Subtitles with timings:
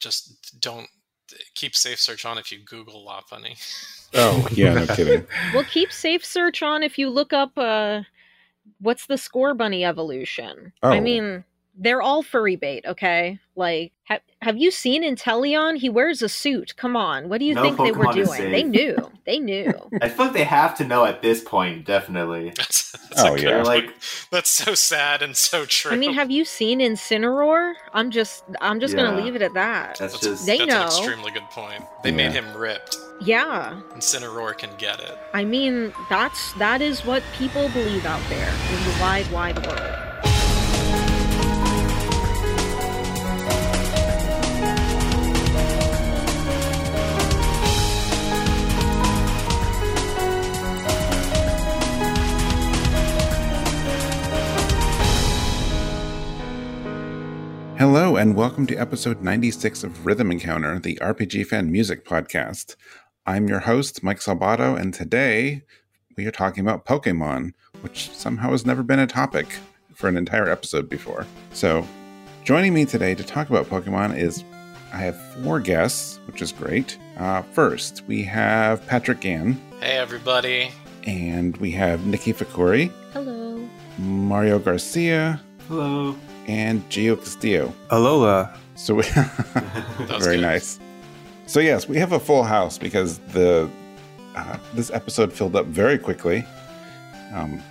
[0.00, 0.88] just don't
[1.54, 3.56] keep safe search on if you Google Lopunny.
[4.12, 5.24] Oh yeah, no kidding.
[5.54, 8.02] Well, keep safe search on if you look up uh
[8.80, 10.72] what's the Scorbunny evolution.
[10.82, 11.00] I Oh.
[11.00, 11.44] mean,
[11.80, 13.38] they're all furry bait, okay?
[13.56, 15.76] Like ha- have you seen Inteleon?
[15.78, 16.74] He wears a suit.
[16.76, 17.28] Come on.
[17.28, 18.52] What do you No think they were doing?
[18.52, 18.96] They knew.
[19.26, 19.72] They knew.
[20.02, 22.50] I feel like they have to know at this point, definitely.
[22.56, 23.62] That's, that's Oh, yeah.
[23.62, 23.92] Like-
[24.32, 25.92] that's so sad and so true.
[25.92, 27.74] I mean, have you seen Incineroar?
[27.94, 29.98] I'm just I'm just gonna leave it at that.
[29.98, 30.80] That's that's, just They that's know.
[30.80, 31.84] an extremely good point.
[32.02, 32.16] They Yeah.
[32.16, 32.96] made him ripped.
[33.20, 33.80] yeah.
[33.94, 35.16] Incineroar can get it.
[35.32, 40.09] I mean, that's that is what people believe out there in the wide wide world.
[57.80, 62.76] Hello, and welcome to episode 96 of Rhythm Encounter, the RPG fan music podcast.
[63.24, 65.62] I'm your host, Mike Salbato, and today
[66.14, 69.56] we are talking about Pokemon, which somehow has never been a topic
[69.94, 71.26] for an entire episode before.
[71.54, 71.86] So,
[72.44, 74.44] joining me today to talk about Pokemon is
[74.92, 76.98] I have four guests, which is great.
[77.16, 80.70] Uh, first, we have Patrick Gann, Hey everybody.
[81.04, 83.66] and we have Nikki Fakuri, Hello.
[83.96, 86.14] Mario Garcia, Hello.
[86.46, 87.72] And Gio Castillo.
[87.90, 88.56] Alola.
[88.74, 89.02] So we
[90.08, 90.42] was very good.
[90.42, 90.78] nice.
[91.46, 93.68] So yes, we have a full house because the
[94.36, 96.46] uh, this episode filled up very quickly.
[97.34, 97.62] Um,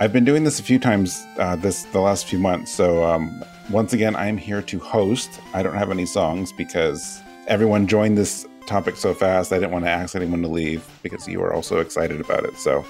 [0.00, 2.72] I've been doing this a few times uh, this the last few months.
[2.72, 5.30] So um, once again, I'm here to host.
[5.52, 9.52] I don't have any songs because everyone joined this topic so fast.
[9.52, 12.56] I didn't want to ask anyone to leave because you are also excited about it.
[12.58, 12.84] So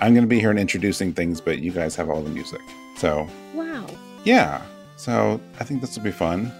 [0.00, 2.60] I'm going to be here and introducing things, but you guys have all the music.
[2.98, 3.86] So Wow.
[4.26, 4.60] Yeah.
[4.96, 6.52] So I think this will be fun.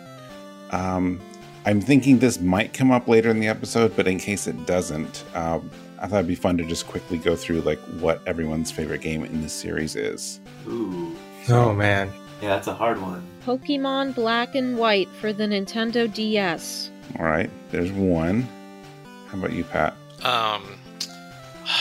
[0.70, 1.20] Um,
[1.66, 5.24] I'm thinking this might come up later in the episode, but in case it doesn't,
[5.34, 9.00] um, I thought it'd be fun to just quickly go through like what everyone's favorite
[9.00, 10.40] game in this series is.
[10.68, 11.16] Ooh.
[11.48, 12.12] Oh man.
[12.40, 13.26] Yeah, that's a hard one.
[13.44, 16.90] Pokemon Black and White for the Nintendo DS.
[17.18, 18.46] All right, there's one.
[19.28, 19.94] How about you, Pat?
[20.22, 20.78] Um,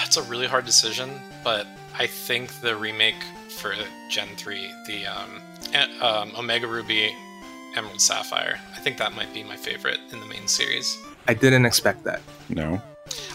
[0.04, 1.12] it's a really hard decision,
[1.44, 3.74] but I think the remake for
[4.10, 5.42] Gen 3, the um,
[6.02, 7.16] um, Omega Ruby
[7.76, 10.98] Emerald Sapphire, I think that might be my favorite in the main series.
[11.28, 12.22] I didn't expect that.
[12.50, 12.82] No.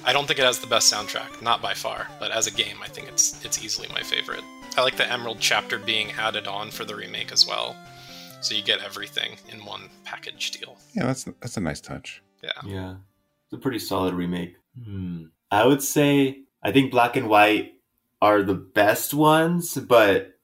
[0.04, 2.78] I don't think it has the best soundtrack, not by far, but as a game,
[2.82, 4.42] I think it's it's easily my favorite.
[4.76, 7.76] I like the Emerald chapter being added on for the remake as well,
[8.40, 10.76] so you get everything in one package deal.
[10.94, 12.22] Yeah, that's that's a nice touch.
[12.42, 12.50] Yeah.
[12.64, 12.94] Yeah.
[13.44, 14.56] It's a pretty solid remake.
[14.84, 15.26] Hmm.
[15.50, 17.74] I would say I think black and white
[18.22, 20.38] are the best ones, but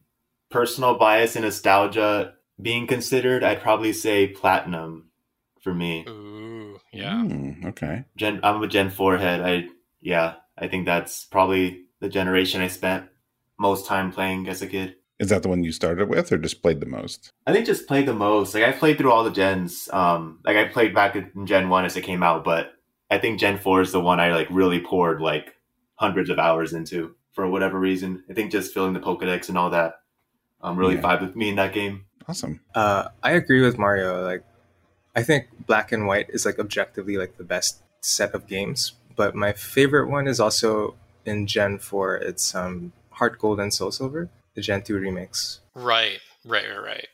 [0.51, 5.11] personal bias and nostalgia being considered, I'd probably say platinum
[5.61, 6.05] for me.
[6.09, 7.23] Ooh, yeah.
[7.23, 8.05] Hmm, okay.
[8.17, 9.41] Gen I'm a Gen 4 head.
[9.41, 9.69] I
[10.01, 13.07] yeah, I think that's probably the generation I spent
[13.59, 14.97] most time playing as a kid.
[15.19, 17.33] Is that the one you started with, or just played the most?
[17.47, 18.55] I think just played the most.
[18.55, 19.89] Like I played through all the gens.
[19.93, 22.73] Um, like I played back in Gen One as it came out, but
[23.11, 25.55] I think Gen Four is the one I like really poured like
[25.95, 28.25] hundreds of hours into for whatever reason.
[28.31, 29.95] I think just filling the Pokedex and all that
[30.67, 31.03] um really Yeah.
[31.03, 32.05] vibed with me in that game.
[32.29, 32.61] Awesome.
[32.75, 34.23] Uh, I agree with Mario.
[34.25, 34.45] Like,
[35.15, 38.93] I think Black and White is like objectively like the best set of games.
[39.15, 42.17] But my favorite one is also in Gen Four.
[42.17, 45.61] It's um, Heart Gold and Soul Silver, the Gen Two remix.
[45.75, 47.09] Right, right, right, right.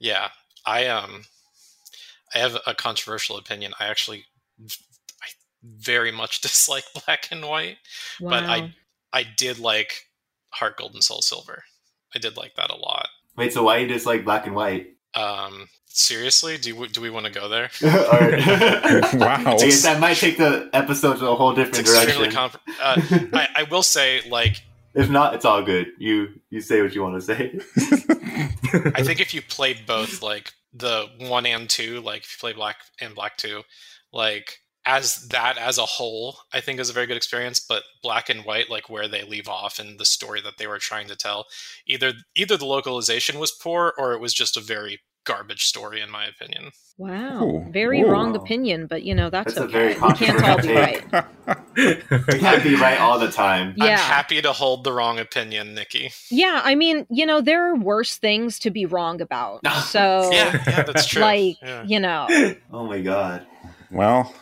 [0.00, 0.28] Yeah,
[0.66, 1.24] I um,
[2.34, 3.74] I have a controversial opinion.
[3.78, 4.24] I actually,
[5.22, 5.28] I
[5.62, 7.76] very much dislike Black and White,
[8.18, 8.30] Wow.
[8.30, 8.74] but I,
[9.12, 10.06] I did like
[10.50, 11.62] Heart Gold and Soul Silver.
[12.14, 13.08] I did like that a lot.
[13.36, 14.88] Wait, so why you just like black and white?
[15.14, 17.70] Um, seriously, do we, do we want to go there?
[17.82, 19.56] Wow.
[19.56, 22.32] I guess that might take the episode to a whole different extremely direction.
[22.32, 23.00] comp- uh,
[23.38, 24.62] I, I will say, like,
[24.94, 25.88] if not, it's all good.
[25.98, 27.58] You you say what you want to say.
[28.94, 32.52] I think if you played both, like the one and two, like if you play
[32.52, 33.62] Black and Black Two,
[34.12, 37.60] like as that as a whole, I think is a very good experience.
[37.60, 40.78] But Black and White, like where they leave off and the story that they were
[40.78, 41.46] trying to tell,
[41.86, 46.10] either either the localization was poor or it was just a very garbage story, in
[46.10, 46.70] my opinion.
[46.98, 47.44] wow.
[47.44, 47.66] Ooh.
[47.72, 48.08] Very Ooh.
[48.08, 49.94] wrong opinion, but you know, that's, That's okay.
[49.94, 51.04] very We can't all be right.
[51.76, 53.74] You can't be right all the time.
[53.80, 56.10] I'm happy to hold the wrong opinion, Nikki.
[56.30, 59.60] Yeah, I mean, you know, there are worse things to be wrong about.
[59.86, 61.22] So, Yeah, yeah, that's true.
[61.22, 61.84] like, Yeah.
[61.84, 62.26] you know,
[62.72, 63.46] Oh my god.
[63.92, 64.34] well,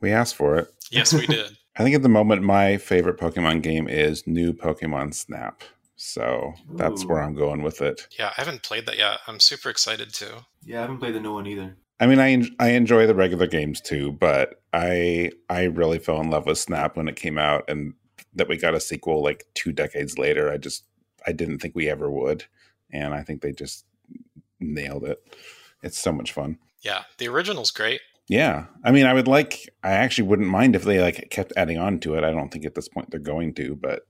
[0.00, 0.68] we asked for it.
[0.90, 1.56] Yes, we did.
[1.76, 5.62] I think at the moment my favorite Pokemon game is New Pokemon Snap.
[5.96, 8.06] So that's where I'm going with it.
[8.18, 9.18] Yeah, I haven't played that yet.
[9.26, 10.44] I'm super excited to.
[10.62, 11.76] Yeah, I haven't played the new one either.
[11.98, 16.20] I mean, I en- I enjoy the regular games too, but I I really fell
[16.20, 17.94] in love with Snap when it came out, and
[18.34, 20.50] that we got a sequel like two decades later.
[20.50, 20.84] I just
[21.26, 22.44] I didn't think we ever would,
[22.90, 23.86] and I think they just
[24.60, 25.22] nailed it.
[25.82, 26.58] It's so much fun.
[26.82, 28.00] Yeah, the original's great.
[28.28, 29.68] Yeah, I mean, I would like.
[29.84, 32.24] I actually wouldn't mind if they like kept adding on to it.
[32.24, 34.02] I don't think at this point they're going to, but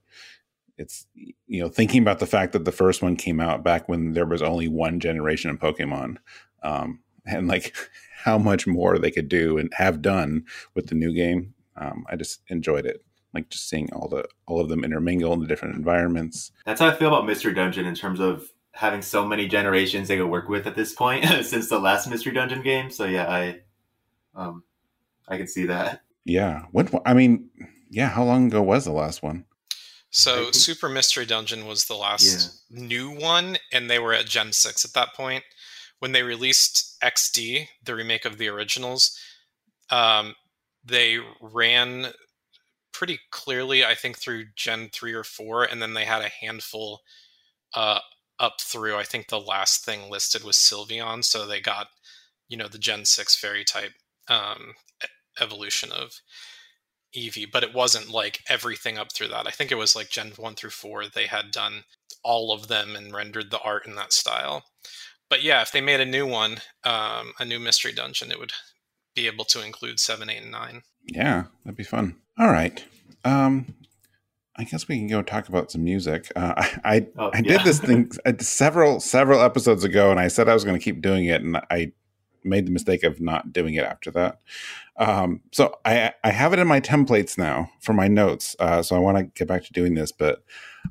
[0.77, 4.13] it's you know thinking about the fact that the first one came out back when
[4.13, 6.17] there was only one generation of Pokemon,
[6.63, 7.75] um, and like
[8.23, 11.53] how much more they could do and have done with the new game.
[11.75, 13.03] Um, I just enjoyed it,
[13.35, 16.51] like just seeing all the all of them intermingle in the different environments.
[16.65, 20.17] That's how I feel about Mystery Dungeon in terms of having so many generations they
[20.17, 22.89] could work with at this point since the last Mystery Dungeon game.
[22.89, 23.61] So yeah, I
[24.37, 24.63] um
[25.27, 26.01] I can see that.
[26.29, 27.49] Yeah, what I mean,
[27.89, 28.09] yeah.
[28.09, 29.45] How long ago was the last one?
[30.09, 32.25] So think- Super Mystery Dungeon was the last
[32.69, 35.45] new one, and they were at Gen 6 at that point.
[35.99, 39.17] When they released XD, the remake of the originals,
[39.89, 40.35] um,
[40.83, 42.07] they ran
[42.91, 47.03] pretty clearly, I think, through Gen 3 or 4, and then they had a handful
[47.73, 47.99] uh,
[48.37, 51.87] up through, I think the last thing listed was Sylveon, so they got,
[52.49, 53.93] you know, the Gen 6 fairy type
[54.29, 54.73] um,
[55.39, 56.21] evolution of
[57.15, 59.47] Eevee, but it wasn't like everything up through that.
[59.47, 61.83] I think it was like Gen 1 through 4, they had done
[62.23, 64.63] all of them and rendered the art in that style.
[65.29, 68.53] But yeah, if they made a new one, um, a new mystery dungeon, it would
[69.15, 70.81] be able to include 7, 8, and 9.
[71.05, 72.17] Yeah, that'd be fun.
[72.37, 72.83] All right.
[73.25, 73.73] Um,
[74.57, 76.31] I guess we can go talk about some music.
[76.35, 77.57] Uh, I I, Oh, I yeah.
[77.57, 81.01] did this thing several several episodes ago, and I said I was going to keep
[81.01, 81.91] doing it, and I
[82.47, 84.39] made the mistake of not doing it after that.
[84.97, 88.55] Um, so I I have it in my templates now for my notes.
[88.59, 90.43] Uh, so I want to get back to doing this, but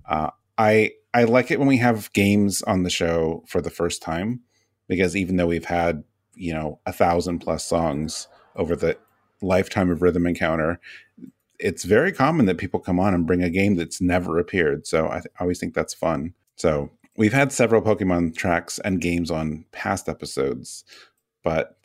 [0.09, 4.03] uh, I I like it when we have games on the show for the first
[4.03, 4.41] time
[4.89, 6.05] because even though we've had
[6.35, 8.97] you know a thousand plus songs over the
[9.43, 10.81] lifetime of Rhythm Encounter,
[11.59, 14.87] it's very common that people come on and bring a game that's never appeared.
[14.87, 16.35] So I, th- I always think that's fun.
[16.57, 20.85] So we've had several Pokemon tracks and games on past episodes,
[21.47, 21.79] but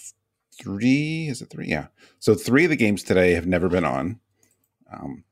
[0.59, 1.67] three is it three?
[1.67, 1.85] Yeah.
[2.17, 4.19] So three of the games today have never been on.
[4.91, 5.23] Um,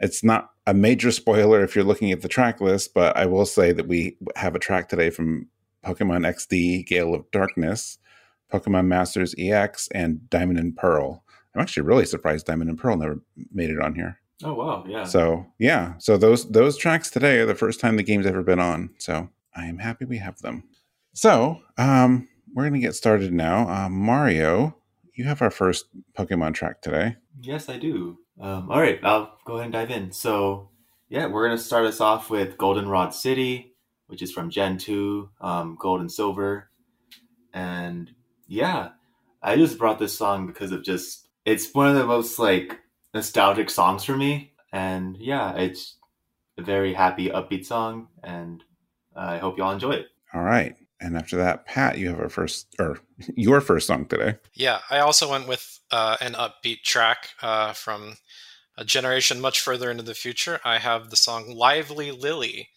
[0.00, 3.46] it's not a major spoiler if you're looking at the track list, but I will
[3.46, 5.46] say that we have a track today from
[5.84, 7.98] Pokemon XD, Gale of Darkness,
[8.52, 11.22] Pokemon Masters EX, and Diamond and Pearl.
[11.54, 13.20] I'm actually really surprised Diamond and Pearl never
[13.52, 14.18] made it on here.
[14.42, 15.04] Oh wow, yeah.
[15.04, 18.58] So yeah, so those those tracks today are the first time the game's ever been
[18.58, 18.90] on.
[18.98, 20.64] So I am happy we have them.
[21.14, 22.26] So um,
[22.56, 23.68] we're gonna get started now.
[23.68, 24.76] Uh, Mario,
[25.14, 25.86] you have our first
[26.18, 27.16] Pokemon track today.
[27.40, 28.18] Yes, I do.
[28.40, 30.12] Um, all right, I'll go ahead and dive in.
[30.12, 30.68] So,
[31.08, 33.74] yeah, we're going to start us off with Goldenrod City,
[34.08, 36.70] which is from Gen 2, um, Gold and Silver.
[37.54, 38.10] And
[38.46, 38.90] yeah,
[39.42, 42.78] I just brought this song because of just, it's one of the most like
[43.14, 44.52] nostalgic songs for me.
[44.72, 45.96] And yeah, it's
[46.58, 48.08] a very happy, upbeat song.
[48.22, 48.62] And
[49.14, 50.08] I hope y'all enjoy it.
[50.34, 52.98] All right, and after that, Pat, you have our first or
[53.36, 54.36] your first song today.
[54.54, 58.16] Yeah, I also went with uh, an upbeat track uh, from
[58.78, 60.60] a generation much further into the future.
[60.64, 62.68] I have the song Lively Lillie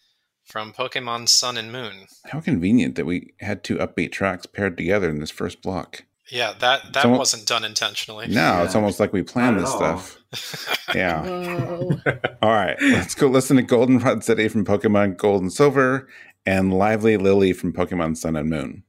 [0.44, 2.06] from Pokemon Sun and Moon.
[2.26, 6.04] How convenient that we had two upbeat tracks paired together in this first block.
[6.28, 8.28] Yeah, that, that Someone- wasn't done intentionally.
[8.28, 9.98] No, it's almost like we planned this all.
[9.98, 10.76] stuff.
[10.94, 11.22] Yeah.
[12.42, 16.08] All right, let's go listen to Goldenrod City from Pokemon Gold and Silver
[16.46, 18.84] and Lively Lillie from Pokemon Sun and Moon.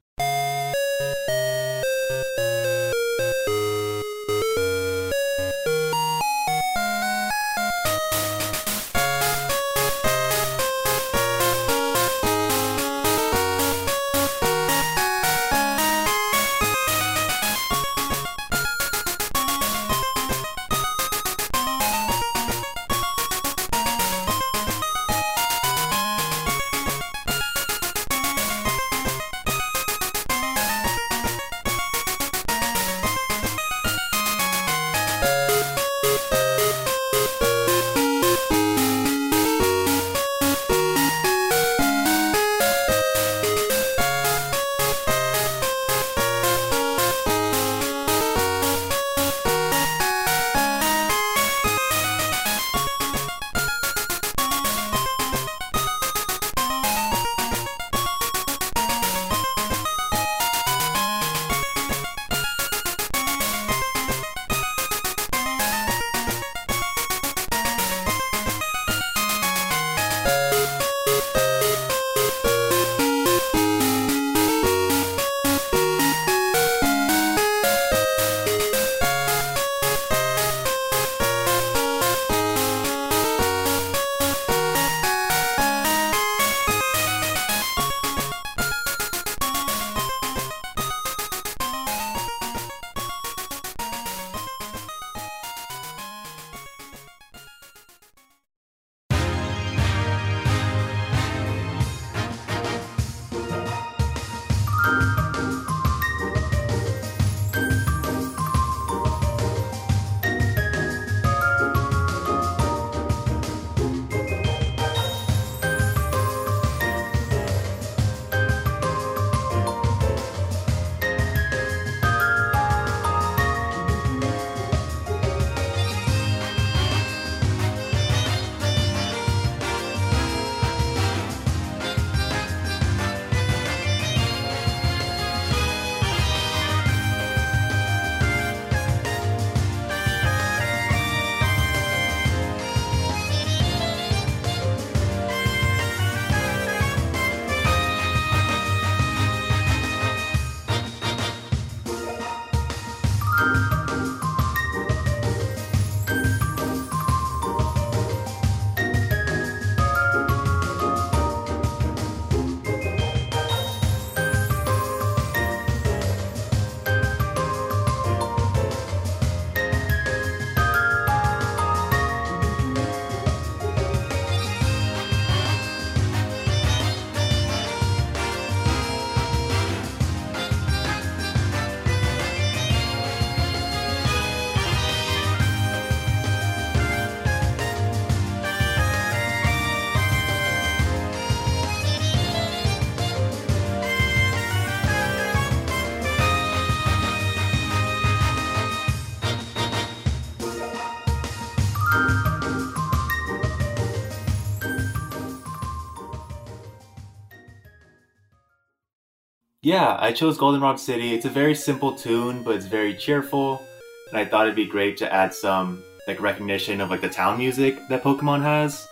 [209.72, 211.14] Yeah, I chose Goldenrod City.
[211.14, 213.66] It's a very simple tune, but it's very cheerful.
[214.10, 217.38] And I thought it'd be great to add some like recognition of like the town
[217.38, 218.86] music that Pokemon has,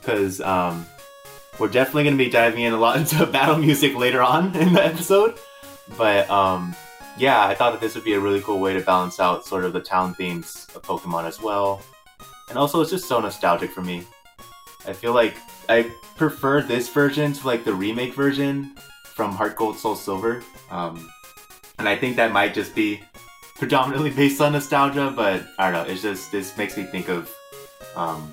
[0.00, 0.86] because um,
[1.58, 4.82] we're definitely to be diving in a lot into battle music later on in the
[4.82, 5.38] episode.
[5.98, 6.74] But um,
[7.18, 9.66] yeah, I thought that this would be a really cool way to balance out sort
[9.66, 11.82] of the town themes of Pokemon as well.
[12.48, 14.06] And also, it's just so nostalgic for me.
[14.86, 15.36] I feel like
[15.68, 18.74] I prefer this version to like the remake version
[19.12, 20.42] from Heart Gold Soul Silver.
[20.70, 21.10] Um,
[21.78, 23.00] and I think that might just be
[23.56, 25.92] predominantly based on nostalgia, but I don't know.
[25.92, 27.32] It's just this makes me think of
[27.94, 28.32] um,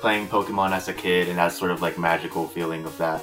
[0.00, 3.22] playing Pokemon as a kid and that sort of like magical feeling of that.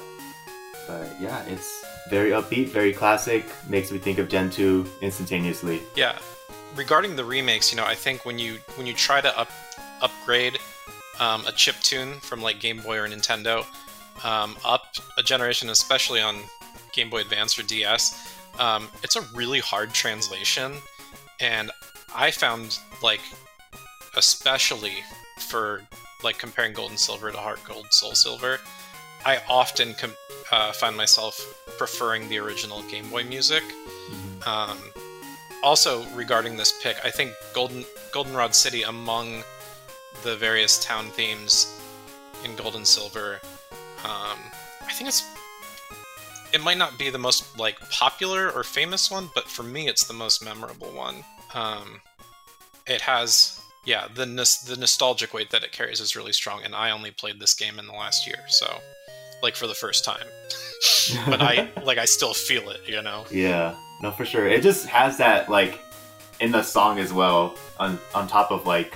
[0.86, 3.44] But yeah, it's very upbeat, very classic.
[3.68, 5.82] Makes me think of Gen 2 instantaneously.
[5.96, 6.18] Yeah.
[6.76, 9.50] Regarding the remakes, you know, I think when you when you try to up
[10.02, 10.58] upgrade
[11.18, 13.64] um, a chip tune from like Game Boy or Nintendo
[14.24, 16.36] um, up a generation, especially on
[16.96, 20.72] Game Boy Advance or DS, um, it's a really hard translation,
[21.40, 21.70] and
[22.14, 23.20] I found like
[24.16, 24.94] especially
[25.48, 25.82] for
[26.24, 28.58] like comparing Gold and Silver to Heart Gold Soul Silver,
[29.24, 30.14] I often com-
[30.50, 31.38] uh, find myself
[31.78, 33.62] preferring the original Game Boy music.
[34.46, 34.78] Um,
[35.62, 39.42] also, regarding this pick, I think Golden Goldenrod City among
[40.22, 41.78] the various town themes
[42.44, 43.40] in Gold and Silver,
[44.04, 44.38] um,
[44.82, 45.22] I think it's
[46.52, 50.04] it might not be the most like popular or famous one, but for me, it's
[50.04, 51.24] the most memorable one.
[51.54, 52.00] Um,
[52.86, 54.24] it has yeah the
[54.66, 57.78] the nostalgic weight that it carries is really strong, and I only played this game
[57.78, 58.80] in the last year, so
[59.42, 60.26] like for the first time.
[61.26, 63.24] but I like I still feel it, you know.
[63.30, 64.46] Yeah, no, for sure.
[64.46, 65.80] It just has that like
[66.40, 67.56] in the song as well.
[67.78, 68.94] On on top of like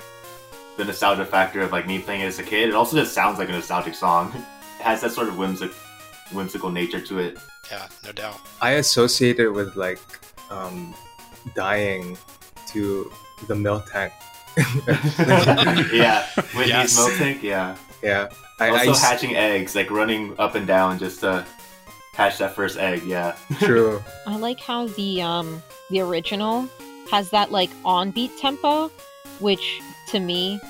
[0.76, 3.38] the nostalgia factor of like me playing it as a kid, it also just sounds
[3.38, 4.32] like a nostalgic song.
[4.80, 5.76] It has that sort of whimsical
[6.32, 7.38] whimsical nature to it.
[7.70, 8.40] Yeah, no doubt.
[8.60, 10.00] I associate it with like
[10.50, 10.94] um,
[11.54, 12.16] dying
[12.68, 13.10] to
[13.46, 14.12] the Miltank.
[15.92, 16.98] yeah, Whitney's Yes.
[16.98, 17.42] Miltank.
[17.42, 18.28] Yeah, yeah.
[18.58, 21.46] I, I also hatching eggs, like running up and down just to
[22.14, 23.02] hatch that first egg.
[23.04, 24.02] Yeah, true.
[24.26, 26.68] I like how the um the original
[27.10, 28.90] has that like on beat tempo,
[29.38, 30.60] which to me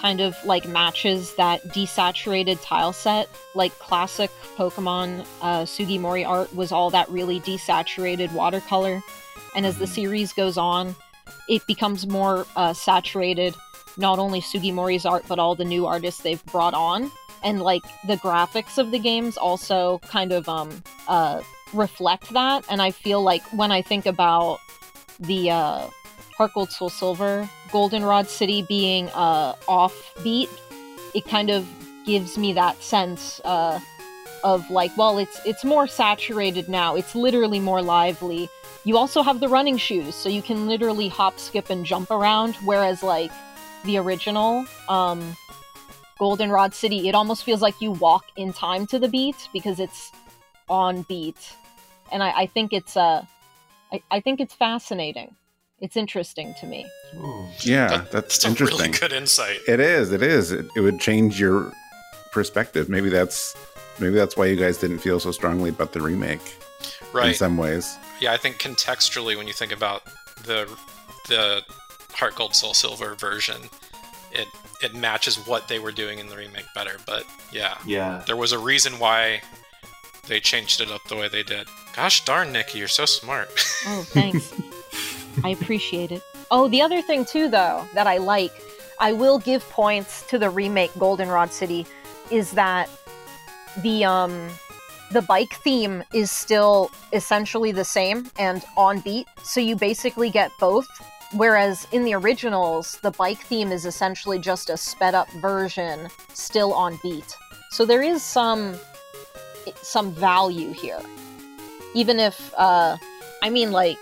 [0.00, 3.28] kind of like matches that desaturated tile set.
[3.54, 9.02] Like classic Pokemon uh, Sugimori art was all that really desaturated watercolor,
[9.54, 9.94] and as the Mhm.
[9.94, 10.94] series goes on,
[11.48, 13.54] it becomes more uh, saturated.
[13.96, 17.10] Not only Sugimori's art, but all the new artists they've brought on,
[17.42, 21.40] and like the graphics of the games also kind of um uh
[21.74, 24.58] reflect that and i feel like when i think about
[25.20, 25.86] the uh
[26.38, 30.48] heart gold soul silver goldenrod city being uh offbeat
[31.14, 31.66] it kind of
[32.06, 33.78] gives me that sense uh
[34.44, 36.96] of like well it's it's more saturated now.
[36.96, 38.48] It's literally more lively.
[38.84, 42.54] You also have the running shoes so you can literally hop skip and jump around
[42.64, 43.30] whereas like
[43.84, 45.36] the original um
[46.18, 50.12] goldenrod city it almost feels like you walk in time to the beat because it's
[50.68, 51.56] on beat.
[52.12, 53.24] And i, I think it's uh
[53.92, 55.34] I, I think it's fascinating
[55.80, 57.46] it's interesting to me Ooh.
[57.60, 58.92] Yeah, That- that's It's a really interesting.
[59.08, 59.58] good insight.
[59.68, 60.12] It is.
[60.12, 60.52] It is.
[60.52, 61.72] It, it would change your
[62.32, 62.88] perspective.
[62.88, 63.54] Maybe that's
[63.98, 66.40] maybe that's why you guys didn't feel so strongly about the remake
[67.12, 67.28] Right.
[67.30, 67.96] in some ways.
[68.20, 70.02] Yeah, I think contextually, when you think about
[70.44, 70.68] the
[71.28, 71.62] the
[72.12, 73.56] Heart Gold Soul Silver version,
[74.32, 74.46] it
[74.82, 76.96] it matches what they were doing in the remake better.
[77.06, 78.22] But yeah, yeah.
[78.26, 79.40] there was a reason why
[80.28, 81.66] they changed it up the way they did.
[81.96, 83.48] Gosh darn, Nikki, you're so smart.
[83.86, 84.52] Oh, thanks.
[85.44, 86.22] I appreciate it.
[86.50, 88.52] Oh, the other thing too, though, that I like,
[89.00, 91.86] I will give points to the remake Goldenrod City,
[92.30, 92.88] is that
[93.82, 94.48] the um
[95.10, 100.50] the bike theme is still essentially the same and on beat, so you basically get
[100.60, 100.88] both.
[101.34, 106.72] Whereas in the originals, the bike theme is essentially just a sped up version, still
[106.72, 107.36] on beat.
[107.70, 108.76] So there is some
[109.82, 111.00] some value here,
[111.94, 112.96] even if uh,
[113.42, 113.98] I mean like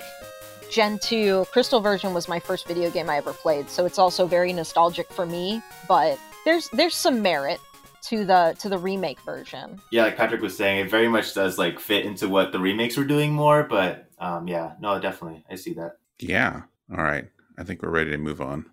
[0.70, 4.26] Gen 2 Crystal version was my first video game I ever played, so it's also
[4.26, 7.61] very nostalgic for me, but there's there's some merit
[8.08, 9.80] to the to the remake version.
[9.90, 12.96] yeah, like Patrick was saying, it very much does like fit into what the remakes
[12.96, 13.62] were doing more.
[13.64, 15.99] But um, yeah, no, definitely, I see that.
[16.18, 16.62] Yeah.
[16.90, 17.26] All right.
[17.58, 18.66] I think we're ready to move on.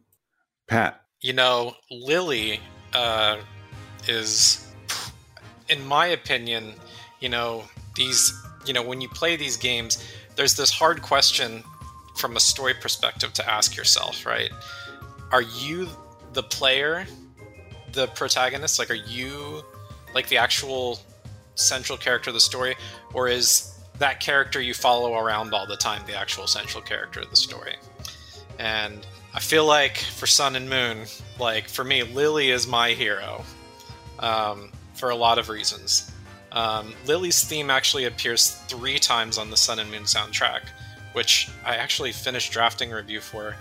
[0.68, 1.02] Pat.
[1.22, 2.60] you know, Lillie
[2.94, 3.38] uh,
[4.08, 4.72] is,
[5.70, 6.74] in my opinion,
[7.20, 7.64] you know,
[7.96, 8.34] these,
[8.66, 10.04] you know, when you play these games,
[10.36, 11.64] there's this hard question
[12.16, 14.52] from a story perspective to ask yourself, right?
[15.32, 15.88] Are you
[16.34, 17.06] the player,
[17.92, 18.80] the protagonist?
[18.80, 19.64] Like, are you
[20.14, 21.00] like the actual
[21.56, 22.76] central character of the story,
[23.14, 27.30] or is that character you follow around all the time, the actual central character of
[27.30, 27.76] the story.
[28.60, 31.06] And I feel like for Sun and Moon,
[31.40, 33.44] like for me, Lillie is my hero
[34.20, 36.12] um, for a lot of reasons.
[36.52, 40.62] Um, Lillie's theme actually appears three times on the Sun and Moon soundtrack,
[41.14, 43.56] which I actually finished drafting a review for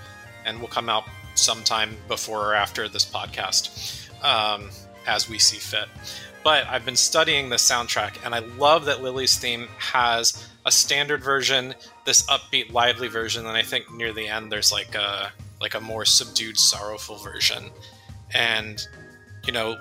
[0.44, 4.70] and will come out sometime before or after this podcast um,
[5.06, 5.88] as we see fit.
[6.44, 11.22] But I've been studying the soundtrack, and I love that Lillie's theme has a standard
[11.22, 15.74] version, this upbeat, lively version, and I think near the end there's like a like
[15.74, 17.70] a more subdued, sorrowful version.
[18.34, 18.84] And
[19.46, 19.76] you know,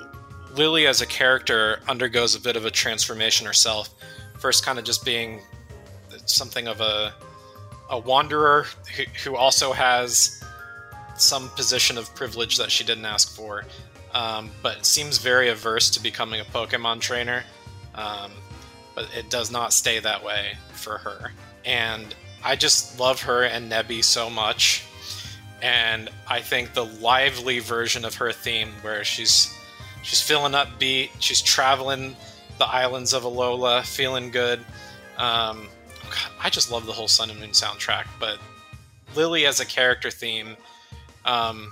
[0.56, 3.90] Lillie as a character undergoes a bit of a transformation herself.
[4.40, 5.42] First, kind of just being
[6.26, 7.14] something of a
[7.92, 10.44] a wanderer who, who also has
[11.18, 13.66] some position of privilege that she didn't ask for,
[14.14, 17.44] um, but seems very averse to becoming a Pokemon trainer.
[17.94, 18.32] Um,
[18.96, 21.32] but it does not stay that way for her.
[21.66, 24.84] And I just love her and Nebby so much.
[25.62, 29.56] And I think the lively version of her theme, where she's
[30.02, 32.16] she's feeling upbeat, she's traveling
[32.58, 34.60] the islands of Alola, feeling good.
[35.18, 35.68] Um,
[36.40, 38.08] I just love the whole Sun and Moon soundtrack.
[38.20, 38.40] But
[39.16, 40.56] Lillie as a character theme,
[41.26, 41.72] um,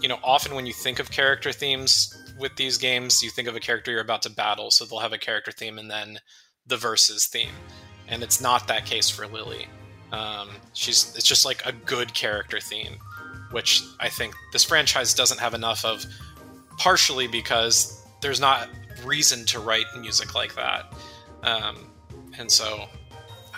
[0.00, 3.56] you know, often when you think of character themes with these games, you think of
[3.56, 6.18] a character you're about to battle, so they'll have a character theme and then
[6.66, 7.54] the versus theme,
[8.08, 9.68] and it's not that case for Lillie.
[10.12, 12.96] Um, she's it's just like a good character theme,
[13.50, 16.04] which I think this franchise doesn't have enough of,
[16.78, 18.68] partially because there's not
[19.04, 20.92] reason to write music like that,
[21.42, 21.90] um,
[22.38, 22.86] and so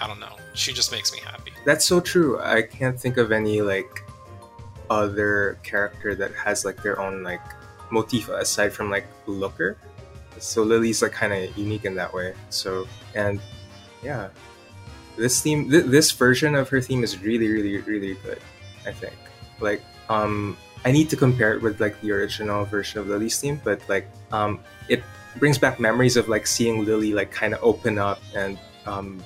[0.01, 0.37] I don't know.
[0.55, 1.53] She just makes me happy.
[1.65, 2.41] That's so true.
[2.41, 4.05] I can't think of any like
[4.91, 7.43] other character that has like their own like
[7.91, 9.77] motif aside from like Looker.
[10.39, 12.35] So Lillie's like kind of unique in that way.
[12.51, 13.41] So and
[14.03, 14.29] yeah,
[15.17, 18.41] this theme, th- this version of her theme is really, really, really good.
[18.87, 19.15] I think.
[19.61, 23.61] Like, um, I need to compare it with like the original version of Lillie's theme,
[23.65, 25.03] but like, um, it
[25.37, 29.23] brings back memories of like seeing Lillie like kind of open up and um,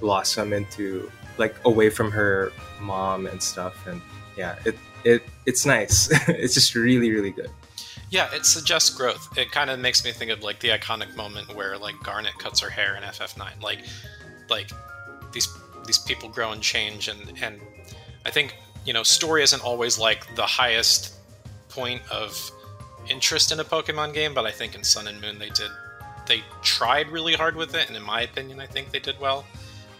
[0.00, 4.00] blossom into like away from her mom and stuff, and
[4.36, 6.08] yeah, it it it's nice.
[6.28, 7.50] it's just really, really good.
[8.10, 9.36] Yeah, it suggests growth.
[9.36, 12.60] It kind of makes me think of like the iconic moment where like Garnet cuts
[12.60, 13.62] her hair in FF9.
[13.62, 13.80] Like,
[14.48, 14.70] like
[15.32, 15.48] these
[15.86, 17.60] these people grow and change, and and
[18.24, 21.14] I think you know story isn't always like the highest
[21.68, 22.50] point of
[23.10, 25.70] interest in a Pokemon game, but I think in Sun and Moon they did
[26.26, 29.44] they tried really hard with it, and in my opinion, I think they did well.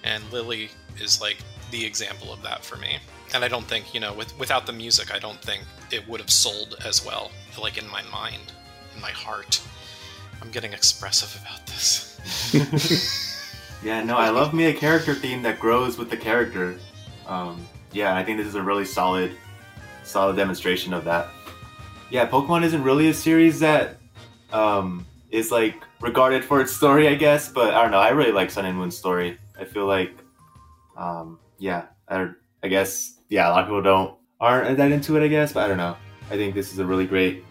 [0.06, 1.38] And Lillie is like
[1.70, 2.98] the example of that for me.
[3.34, 6.20] And I don't think you know with without the music, I don't think it would
[6.20, 8.52] have sold as well like in my mind,
[8.94, 9.60] in my heart.
[10.42, 12.18] I'm getting expressive about this.
[13.82, 16.78] yeah, no, I love me a character theme that grows with the character.
[17.26, 19.32] Um, yeah, I think this is a really solid,
[20.04, 21.28] solid demonstration of that.
[22.10, 23.96] Yeah, Pokemon isn't really a series that
[24.52, 27.50] um, is like regarded for its story, I guess.
[27.50, 27.98] But I don't know.
[27.98, 29.38] I really like Sun and Moon's story.
[29.58, 30.14] I feel like,
[30.96, 32.28] um, yeah, I,
[32.62, 35.24] I guess, yeah, a lot of people don't aren't that into it.
[35.24, 35.96] I guess, but I don't know.
[36.30, 37.44] I think this is a really great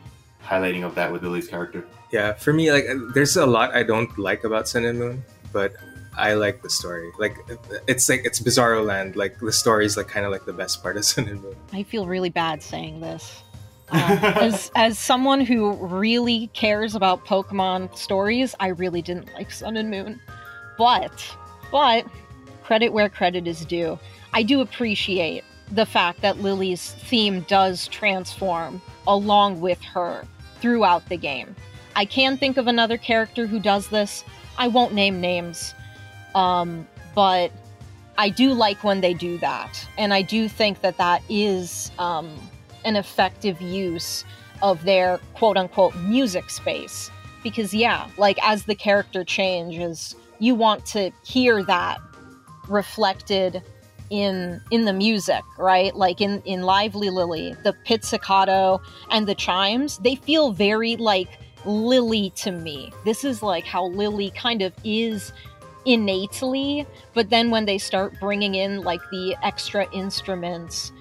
[0.43, 1.85] highlighting of that with Lillie's character.
[2.11, 5.73] Yeah, for me, like, there's a lot I don't like about Sun and Moon, but
[6.15, 7.11] I like the story.
[7.17, 7.37] Like,
[7.87, 9.15] it's like it's Bizarro Land.
[9.15, 11.55] Like, the story is like kind of like the best part of Sun and Moon.
[11.73, 13.41] I feel really bad saying this.
[13.91, 19.77] Um, as as someone who really cares about Pokemon stories, I really didn't like Sun
[19.77, 20.19] and Moon,
[20.75, 21.37] but
[21.75, 22.05] but
[22.63, 23.99] credit where credit is due.
[24.31, 30.25] I do appreciate the fact that Lillie's theme does transform along with her
[30.61, 31.53] throughout the game.
[31.97, 34.23] I can think of another character who does this.
[34.57, 35.75] I won't name names,
[36.33, 37.51] um, but
[38.17, 39.85] I do like when they do that.
[39.97, 42.33] And I do think that that is um,
[42.85, 44.23] an effective use
[44.61, 47.11] of their quote unquote music space.
[47.43, 51.99] Because, yeah, like as the character changes, you want to hear that
[52.67, 53.61] reflected
[54.09, 55.95] in in the music right?
[55.95, 61.29] Like in in lively lillie the pizzicato and the chimes they feel very like
[61.65, 62.91] lillie to me.
[63.03, 65.31] This is like how lillie kind of is
[65.85, 70.91] innately but then when they start bringing in like the extra instruments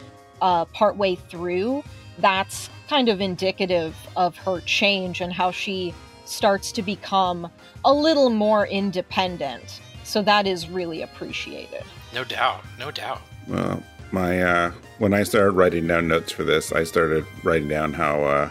[0.42, 1.82] uh partway through
[2.18, 5.94] that's kind of indicative of her change and how she
[6.26, 7.50] starts to become
[7.84, 11.82] a little more independent so that is really appreciated
[12.14, 13.20] no doubt, no doubt.
[13.48, 17.92] Well, my uh, when I started writing down notes for this, I started writing down
[17.92, 18.50] how uh,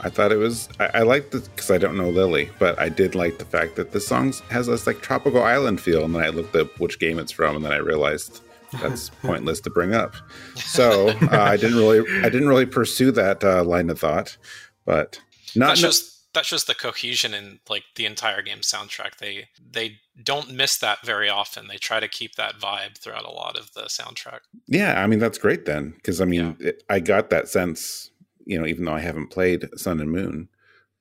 [0.00, 0.68] I thought it was.
[0.78, 3.74] I, I liked it because I don't know Lillie, but I did like the fact
[3.76, 6.04] that the song has this like tropical island feel.
[6.04, 8.42] And then I looked up which game it's from, and then I realized
[8.80, 10.14] that's pointless to bring up.
[10.54, 14.36] So uh, I didn't really, I didn't really pursue that uh, line of thought.
[14.84, 15.20] But
[15.56, 19.16] not that's just that's just the cohesion in like the entire game soundtrack.
[19.18, 21.66] They they don't miss that very often.
[21.66, 24.40] They try to keep that vibe throughout a lot of the soundtrack.
[24.68, 26.68] Yeah, I mean that's great then, because I mean yeah.
[26.68, 28.10] it, I got that sense.
[28.44, 30.48] You know, even though I haven't played Sun and Moon,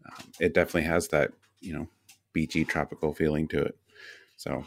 [0.07, 1.87] um, it definitely has that you know
[2.33, 3.77] beachy tropical feeling to it.
[4.37, 4.65] So,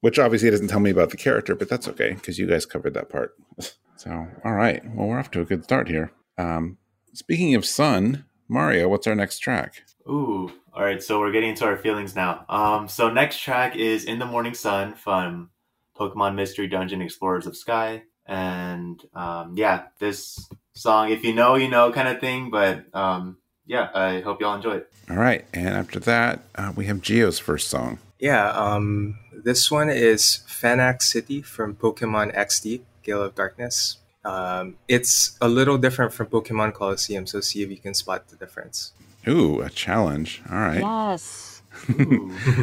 [0.00, 2.94] which obviously doesn't tell me about the character, but that's okay because you guys covered
[2.94, 3.36] that part.
[3.96, 6.10] so, all right, well we're off to a good start here.
[6.36, 6.78] Um,
[7.12, 9.84] speaking of Sun, Mario, what's our next track?
[10.08, 11.00] Ooh, all right.
[11.00, 12.44] So we're getting into our feelings now.
[12.48, 15.50] Um, so next track is "In the Morning Sun" from
[15.96, 21.68] Pokemon Mystery Dungeon Explorers of Sky, and um, yeah, this song, if you know, you
[21.68, 22.50] know, kind of thing.
[22.50, 23.36] But um,
[23.66, 24.92] yeah, I hope y'all enjoy it.
[25.08, 28.00] All right, and after that, uh, we have Gio's first song.
[28.18, 33.98] Yeah, um, this one is Phenac City from Pokemon XD, Gale of Darkness.
[34.24, 38.36] Um, it's a little different from Pokemon Colosseum, so see if you can spot the
[38.36, 38.92] difference.
[39.26, 40.42] Ooh, a challenge.
[40.50, 40.80] All right.
[40.80, 41.62] Yes.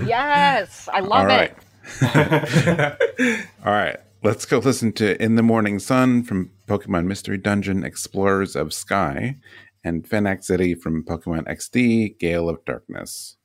[0.06, 0.89] yes.
[0.91, 1.56] I love it.
[3.65, 3.98] All right.
[4.24, 9.38] Let's go listen to In the Morning Sun from Pokemon Mystery Dungeon Explorers of Sky
[9.84, 13.37] and Phenac City from Pokemon XD Gale of Darkness.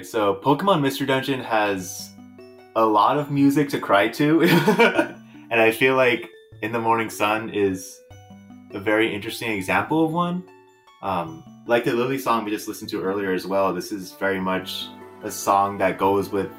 [0.00, 2.10] So Pokemon Mystery Dungeon has
[2.74, 4.42] a lot of music to cry to,
[5.50, 6.30] and I feel like
[6.62, 8.00] In the Morning Sun is
[8.72, 10.44] a very interesting example of one.
[11.02, 14.40] Um, like the Lillie song we just listened to earlier as well, this is very
[14.40, 14.86] much
[15.22, 16.50] a song that goes with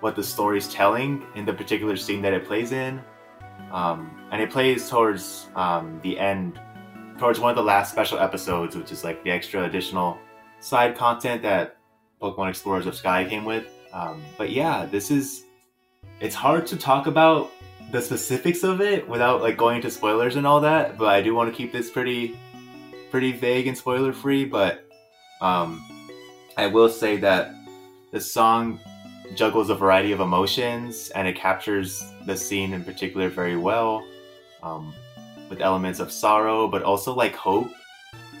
[0.00, 3.00] what the story's telling in the particular scene that it plays in.
[3.70, 6.60] Um, and it plays towards um, the end,
[7.18, 10.18] towards one of the last special episodes, which is like the extra additional
[10.60, 11.77] side content that
[12.20, 13.66] Pokemon Explorers of Sky came with.
[13.92, 15.44] Um, but yeah, this is.
[16.20, 17.50] It's hard to talk about
[17.92, 20.98] the specifics of it without like going into spoilers and all that.
[20.98, 22.38] But I do want to keep this pretty,
[23.10, 24.44] pretty vague and spoiler free.
[24.44, 24.84] But
[25.40, 25.84] um,
[26.56, 27.54] I will say that
[28.10, 28.80] the song
[29.34, 34.04] juggles a variety of emotions and it captures the scene in particular very well,
[34.62, 34.94] um,
[35.50, 37.70] with elements of sorrow, but also like hope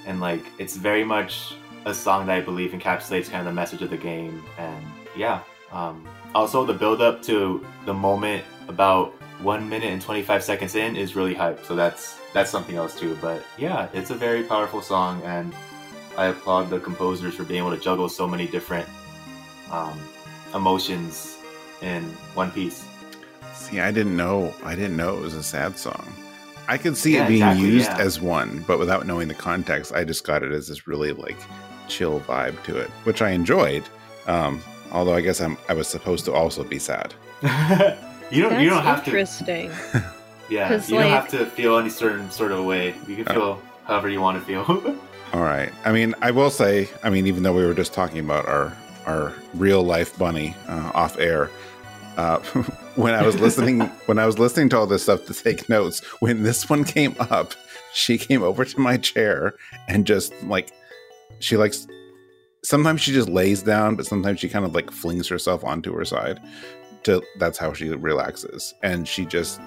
[0.06, 3.82] and like it's very much a song that I believe encapsulates kind of the message
[3.82, 4.42] of the game.
[4.58, 4.84] And
[5.16, 5.40] yeah,
[5.72, 9.12] um, also the build up to the moment about
[9.42, 11.64] one minute and 25 seconds in is really hype.
[11.64, 13.16] So that's that's something else too.
[13.20, 15.54] But yeah, it's a very powerful song, and
[16.16, 18.88] I applaud the composers for being able to juggle so many different
[19.70, 19.98] um,
[20.54, 21.38] emotions
[21.82, 22.02] in
[22.34, 22.84] one piece.
[23.54, 24.54] See, I didn't know.
[24.64, 26.12] I didn't know it was a sad song.
[26.68, 27.98] I could see Yeah, it being exactly, used yeah.
[27.98, 31.38] as one, but without knowing the context, I just got it as this really like
[31.88, 33.82] chill vibe to it, which I enjoyed.
[34.26, 37.14] Um, although I guess I'm I was supposed to also be sad.
[37.42, 37.48] you
[38.42, 38.50] don't.
[38.50, 39.10] That's you don't have to.
[39.10, 39.70] interesting.
[40.50, 42.94] Yeah, 'Cause, you don't have to feel any certain sort of way.
[43.06, 43.34] You can Oh.
[43.34, 44.64] feel however you want to feel.
[45.34, 45.70] All right.
[45.84, 48.72] I mean, I will say, I mean, even though we were just talking about our
[49.04, 51.50] our real life bunny uh, off air,
[52.16, 52.38] uh,
[52.96, 56.00] when I was listening, when I was listening to all this stuff to take notes,
[56.20, 57.52] when this one came up,
[57.92, 59.52] she came over to my chair
[59.86, 60.70] and just like,
[61.40, 61.86] she likes.
[62.64, 66.04] Sometimes she just lays down, but sometimes she kind of like flings herself onto her
[66.04, 66.40] side.
[67.04, 69.60] To that's how she relaxes, and she just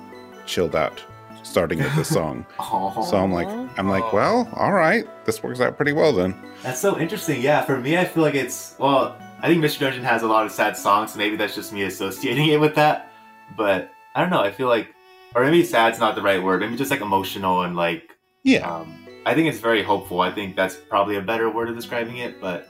[0.46, 1.02] chilled out,
[1.44, 2.46] starting with the song.
[2.60, 6.36] So I'm like, I'm like, well, all right, this works out pretty well then.
[6.62, 7.42] that's so interesting.
[7.42, 9.16] Yeah, for me, I feel like it's well.
[9.44, 11.14] I think Mystery Dungeon has a lot of sad songs.
[11.14, 13.12] So maybe that's just me associating it with that.
[13.58, 14.42] But I don't know.
[14.42, 14.90] I feel like,
[15.34, 16.60] or maybe sad's not the right word.
[16.62, 18.16] Maybe just like emotional and like.
[18.44, 18.94] Yeah, Um,
[19.26, 20.22] I think it's very hopeful.
[20.22, 22.42] I think that's probably a better word of describing it.
[22.42, 22.68] But,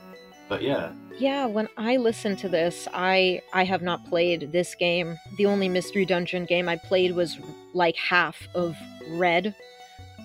[0.48, 0.92] but yeah.
[1.18, 5.18] Yeah, when I listen to this, I I have not played this game.
[5.36, 7.38] The only mystery dungeon game I played was
[7.74, 8.76] like half of
[9.08, 9.54] Red.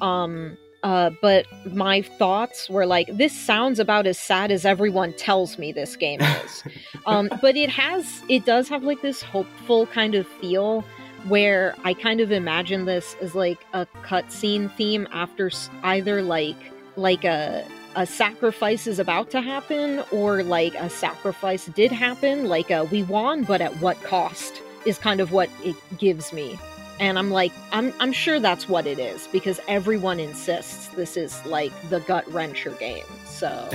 [0.02, 5.58] Um uh but my thoughts were like this sounds about as sad as everyone tells
[5.58, 6.64] me this game is.
[7.06, 10.86] um but it has it does have like this hopeful kind of feel
[11.28, 15.52] where I kind of imagine this as like a cutscene theme after
[15.84, 16.58] either like
[16.96, 17.66] like a
[17.96, 23.02] a sacrifice is about to happen or like a sacrifice did happen like a we
[23.04, 24.62] won but at what cost?
[24.86, 26.58] is kind of what it gives me.
[27.00, 31.46] And i'm like i'm i'm sure that's what it is because everyone insists this is
[31.46, 33.68] like the gut wrencher game so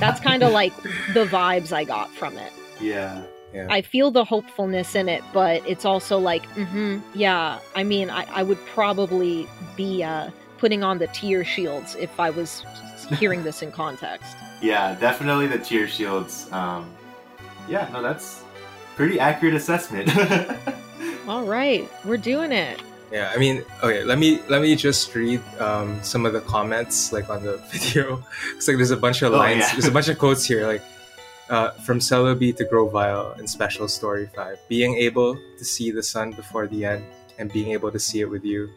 [0.00, 0.74] that's kind of like
[1.14, 2.52] the vibes i got from it.
[2.80, 3.22] Yeah.
[3.68, 7.58] I feel the hopefulness in it, but it's also like, mm-hmm, yeah.
[7.74, 12.30] I mean, I, I would probably be uh, putting on the tear shields if I
[12.30, 12.64] was
[13.18, 14.36] hearing this in context.
[14.62, 16.50] Yeah, definitely the tear shields.
[16.52, 16.90] Um,
[17.68, 18.44] yeah, no, that's
[18.94, 20.10] pretty accurate assessment.
[21.28, 22.80] All right, we're doing it.
[23.10, 24.04] Yeah, I mean, okay.
[24.04, 28.24] Let me let me just read um, some of the comments like on the video.
[28.54, 29.60] It's like there's a bunch of Oh, lines.
[29.64, 29.72] yeah.
[29.72, 30.82] There's a bunch of quotes here, like
[31.50, 34.58] uh, from Celebi to Grovyle in Special Story Five.
[34.68, 37.04] Being able to see the sun before the end
[37.38, 38.70] and being able to see it with you,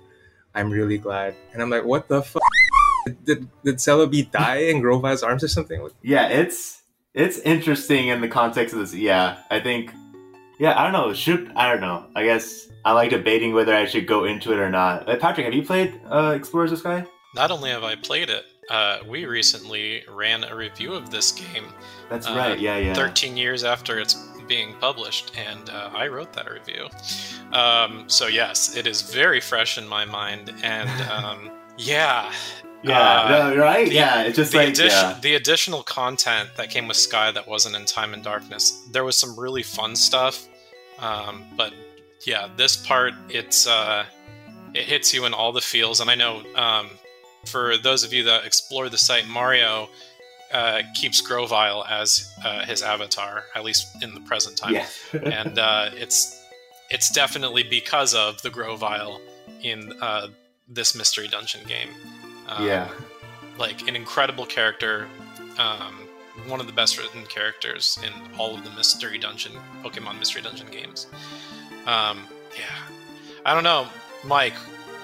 [0.55, 1.35] I'm really glad.
[1.53, 2.41] And I'm like, what the fuck?
[3.05, 5.87] Did, did, did Celebi die in Grovyle's arms or something?
[6.01, 6.81] Yeah, it's
[7.13, 8.93] it's interesting in the context of this.
[8.93, 9.91] Yeah, I think.
[10.59, 11.13] Yeah, I don't know.
[11.13, 12.05] Should I don't know.
[12.15, 15.07] I guess I like debating whether I should go into it or not.
[15.07, 17.05] Uh, Patrick, have you played uh, Explorers of Sky?
[17.35, 21.65] Not only have I played it, uh, we recently ran a review of this game
[22.09, 22.59] That's Uh, right.
[22.59, 22.93] Yeah, yeah.
[22.93, 24.15] 13 years after it's
[24.47, 26.87] being published, and uh, I wrote that review.
[27.53, 32.31] Um, so, yes, it is very fresh in my mind, and um, yeah.
[32.83, 33.87] Yeah, uh, no, right.
[33.87, 35.17] the- yeah, it's just the, like addition, yeah.
[35.21, 39.17] the additional content that came with Sky that wasn't in Time and Darkness, there was
[39.17, 40.47] some really fun stuff.
[40.99, 41.73] Um, but
[42.25, 44.05] yeah, this part, it's uh,
[44.73, 46.01] it hits you in all the feels.
[46.01, 46.89] And I know um,
[47.45, 49.89] for those of you that explore the site, Mario
[50.51, 54.87] uh, keeps Grovyle as uh, his avatar, at least in the present time Yeah.
[55.23, 56.39] and uh, it's
[56.89, 59.19] it's definitely because of the Grovyle
[59.63, 60.27] in uh,
[60.67, 61.89] this mystery dungeon game.
[62.47, 62.89] Um, yeah.
[63.57, 65.07] like an incredible character,
[65.57, 65.95] um,
[66.47, 70.67] one of the best written characters in all of the mystery dungeon Pokemon mystery dungeon
[70.69, 71.07] games.
[71.85, 72.27] Um,
[72.57, 72.75] yeah,
[73.45, 73.87] I don't know,
[74.25, 74.55] Mike.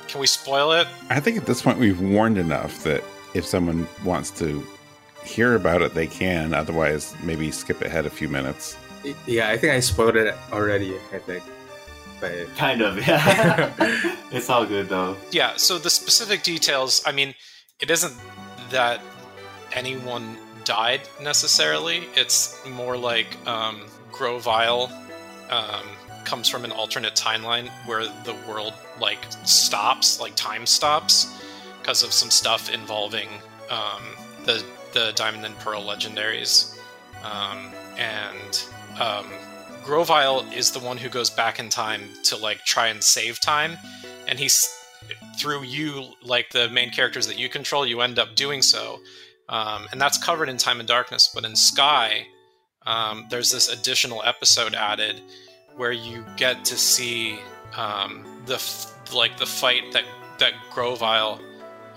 [0.10, 0.88] Can we spoil it?
[1.12, 3.03] I think at this point we've warned enough that
[3.36, 4.66] if someone wants to
[5.24, 6.53] hear about it, they can.
[6.53, 8.76] Otherwise, maybe skip ahead a few minutes.
[9.28, 10.95] Yeah, I think I spoiled it already.
[11.14, 11.43] I think,
[12.20, 12.97] but Kind of.
[13.07, 13.72] Yeah.
[14.32, 15.16] it's all good though.
[15.32, 17.36] Yeah, so the specific details, I mean,
[17.80, 18.14] it isn't
[18.72, 19.01] that
[19.74, 22.03] anyone died necessarily.
[22.16, 23.82] It's more like um,
[24.12, 24.91] Grovyle
[25.51, 25.86] um,
[26.26, 31.41] comes from an alternate timeline where the world like stops, like time stops,
[31.82, 33.30] because of some stuff involving
[33.70, 34.04] um,
[34.45, 36.78] the the Diamond and Pearl legendaries,
[37.24, 38.64] um, and
[39.00, 39.28] um,
[39.84, 43.78] Grovyle is the one who goes back in time to like try and save time,
[44.28, 44.76] and he's
[45.39, 49.00] through you, like the main characters that you control, you end up doing so.
[49.47, 51.32] Um, and that's covered in Time and Darkness.
[51.34, 52.28] But in Sky,
[52.86, 55.22] um, there's this additional episode added
[55.76, 57.39] where you get to see
[57.76, 58.61] um, the
[59.13, 60.05] like the fight that
[60.39, 61.41] that Grovyle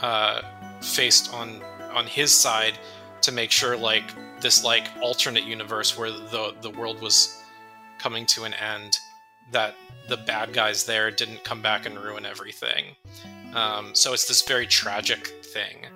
[0.01, 0.43] uh,
[0.81, 1.63] faced on
[1.93, 2.79] on his side
[3.23, 4.05] to make sure like
[4.41, 7.43] this like alternate universe where the the world was
[7.99, 8.99] coming to an end
[9.53, 9.75] that
[10.09, 12.97] the bad guys there didn't come back and ruin everything.
[13.55, 15.87] Um, so it's this very tragic thing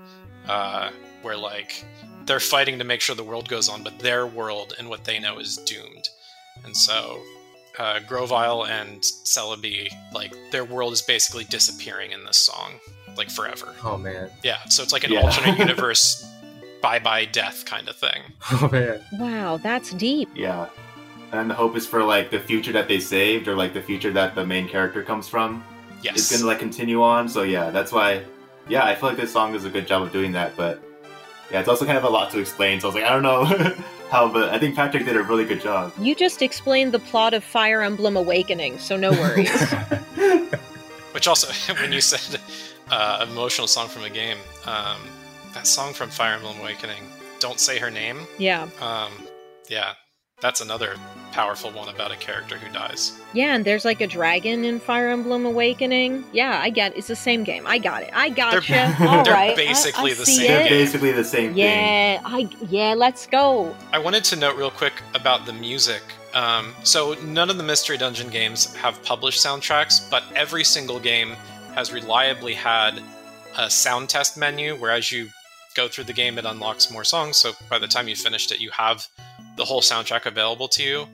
[0.46, 0.90] uh,
[1.22, 1.84] where like
[2.26, 5.18] they're fighting to make sure the world goes on, but their world and what they
[5.18, 6.08] know is doomed.
[6.64, 7.20] And so
[7.78, 12.72] uh, Grovyle and Celebi, like their world is basically disappearing in this song,
[13.16, 13.74] like forever.
[13.84, 14.30] Oh man.
[14.42, 15.20] Yeah, so it's like an Yeah.
[15.20, 16.28] alternate universe,
[16.82, 18.22] bye bye death kind of thing.
[18.52, 19.00] Oh man.
[19.12, 20.28] Wow, that's deep.
[20.34, 20.68] Yeah.
[21.32, 24.12] And the hope is for like the future that they saved or like the future
[24.12, 25.64] that the main character comes from
[26.02, 26.16] Yes.
[26.16, 27.28] It's gonna like continue on.
[27.28, 28.22] So yeah, that's why
[28.68, 30.82] yeah, I feel like this song does a good job of doing that, but
[31.50, 33.22] yeah, it's also kind of a lot to explain, so I was like, I don't
[33.22, 33.44] know
[34.10, 35.92] how but I think Patrick did a really good job.
[36.00, 39.72] You just explained the plot of Fire Emblem Awakening, so no worries.
[41.12, 42.40] Which also, when you said
[42.90, 45.00] uh, emotional song from a game, um,
[45.54, 47.02] that song from Fire Emblem Awakening,
[47.40, 48.68] "Don't Say Her Name," yeah.
[48.80, 49.12] um,
[49.68, 49.94] yeah,
[50.40, 50.96] that's another
[51.32, 53.18] powerful one about a character who dies.
[53.32, 56.24] Yeah, and there's like a dragon in Fire Emblem Awakening.
[56.32, 57.66] Yeah, I get It's the same game.
[57.66, 58.10] I got it.
[58.12, 58.72] I gotcha.
[58.72, 59.56] They're- All they're right.
[59.56, 61.58] Basically I the see same They're basically the same thing.
[61.58, 63.74] Yeah, I yeah, let's go.
[63.92, 66.02] I wanted to note real quick about the music.
[66.34, 71.30] Um, so none of the Mystery Dungeon games have published soundtracks, but every single game
[71.74, 73.02] has reliably had
[73.56, 75.28] a sound test menu where as you
[75.74, 77.38] go through the game it unlocks more songs.
[77.38, 79.06] So by the time you finished it, you have
[79.56, 81.06] the whole soundtrack available to you.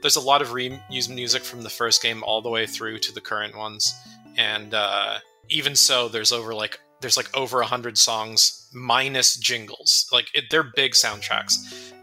[0.00, 3.12] There's a lot of reused music from the first game all the way through to
[3.12, 3.94] the current ones,
[4.36, 5.18] and uh,
[5.48, 10.08] even so, there's over like there's like over a hundred songs minus jingles.
[10.12, 11.54] Like it, they're big soundtracks,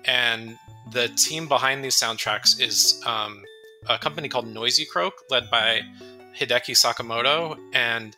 [0.06, 0.58] and
[0.92, 3.44] the team behind these soundtracks is um,
[3.88, 5.82] a company called Noisy Croak, led by
[6.38, 8.16] Hideki Sakamoto, and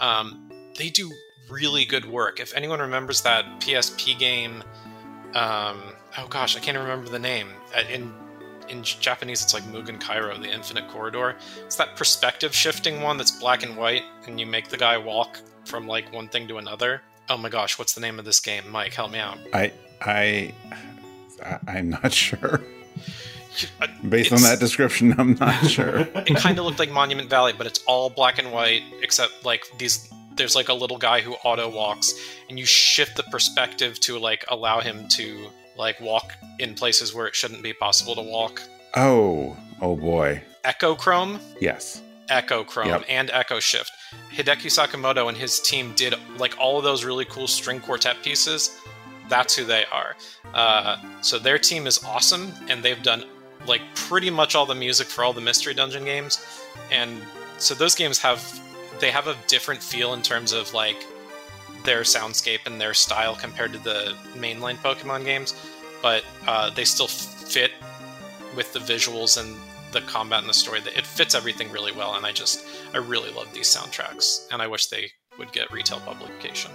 [0.00, 1.10] um, they do
[1.50, 2.40] really good work.
[2.40, 4.62] If anyone remembers that PSP game,
[5.34, 5.80] um,
[6.18, 7.48] oh gosh, I can't remember the name.
[7.76, 8.12] Uh, In
[8.70, 11.36] in Japanese, it's like Mugen Kairo, the Infinite Corridor.
[11.66, 15.38] It's that perspective shifting one that's black and white, and you make the guy walk
[15.66, 17.02] from like one thing to another.
[17.28, 18.64] Oh my gosh, what's the name of this game?
[18.70, 19.38] Mike, help me out.
[19.52, 20.54] I I
[21.44, 22.62] I- I'm not sure.
[23.80, 25.98] Uh, Based on that description, I'm not sure.
[25.98, 29.62] it kind of looked like Monument Valley, but it's all black and white, except like
[29.78, 30.08] these.
[30.36, 32.14] There's like a little guy who auto walks,
[32.48, 37.26] and you shift the perspective to like allow him to like walk in places where
[37.26, 38.62] it shouldn't be possible to walk.
[38.94, 40.42] Oh, oh boy.
[40.64, 42.00] Echo Chrome, Yes.
[42.28, 43.04] Echo Chrome, Yep.
[43.08, 43.92] and Echo Shift.
[44.32, 48.78] Hideki Sakamoto and his team did like all of those really cool string quartet pieces.
[49.28, 50.16] That's who they are.
[50.54, 53.24] Uh, so their team is awesome, and they've done
[53.66, 56.38] like pretty much all the music for all the Mystery Dungeon games.
[56.90, 57.20] And
[57.58, 58.40] so those games have
[59.00, 61.04] they have a different feel in terms of like
[61.84, 65.54] their soundscape and their style compared to the mainline Pokemon games,
[66.02, 67.72] but uh, they still fit
[68.56, 69.56] with the visuals and
[69.92, 70.80] the combat and the story.
[70.80, 74.66] It fits everything really well, and I just I really love these soundtracks, and I
[74.66, 76.70] wish they would get retail publication.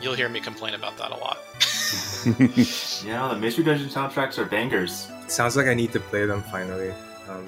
[0.00, 1.38] You'll hear me complain about that a lot.
[3.04, 5.08] Yeah, the Mystery Dungeon soundtracks are bangers.
[5.26, 6.92] Sounds like I need to play them finally.
[7.28, 7.46] Um,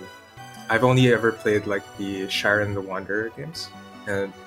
[0.68, 3.68] I've only ever played like the Shiren the Wanderer games,
[4.09, 4.43] and yeah,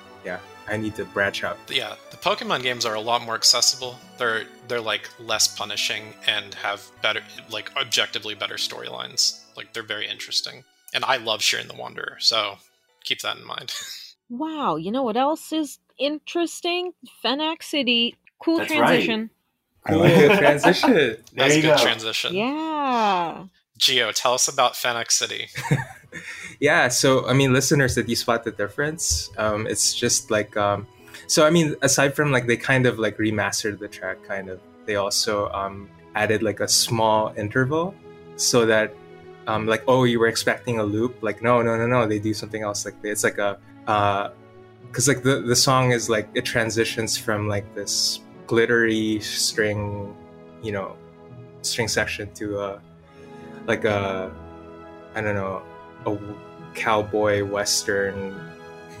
[0.68, 1.58] I need to branch out.
[1.68, 3.98] yeah, the Pokemon games are a lot more accessible.
[4.18, 9.40] They're they're like less punishing and have better like objectively better storylines.
[9.56, 10.64] Like they're very interesting.
[10.94, 12.56] And I love Shiren the Wanderer, so
[13.04, 13.72] keep that in mind.
[14.30, 16.92] Wow, you know what else is interesting?
[17.22, 18.14] Phenac City.
[18.44, 19.30] Cool That's transition.
[19.86, 20.38] I like Cool it.
[20.38, 21.16] transition.
[21.34, 21.82] That's a good go.
[21.82, 22.34] transition.
[22.34, 23.44] Yeah.
[23.78, 25.48] Gio, tell us about Phenac City.
[26.60, 30.86] yeah so i mean listeners did you spot the difference um it's just like um
[31.26, 34.60] so i mean aside from like they kind of like remastered the track kind of
[34.86, 37.94] they also um added like a small interval
[38.36, 38.94] so that
[39.46, 42.34] um like oh you were expecting a loop like no no no no they do
[42.34, 44.30] something else like it's like a uh
[44.86, 50.16] because like the the song is like it transitions from like this glittery string
[50.62, 50.96] you know
[51.62, 52.80] string section to uh
[53.68, 54.32] like a
[55.14, 55.62] i don't know
[56.06, 56.18] a
[56.74, 58.48] cowboy western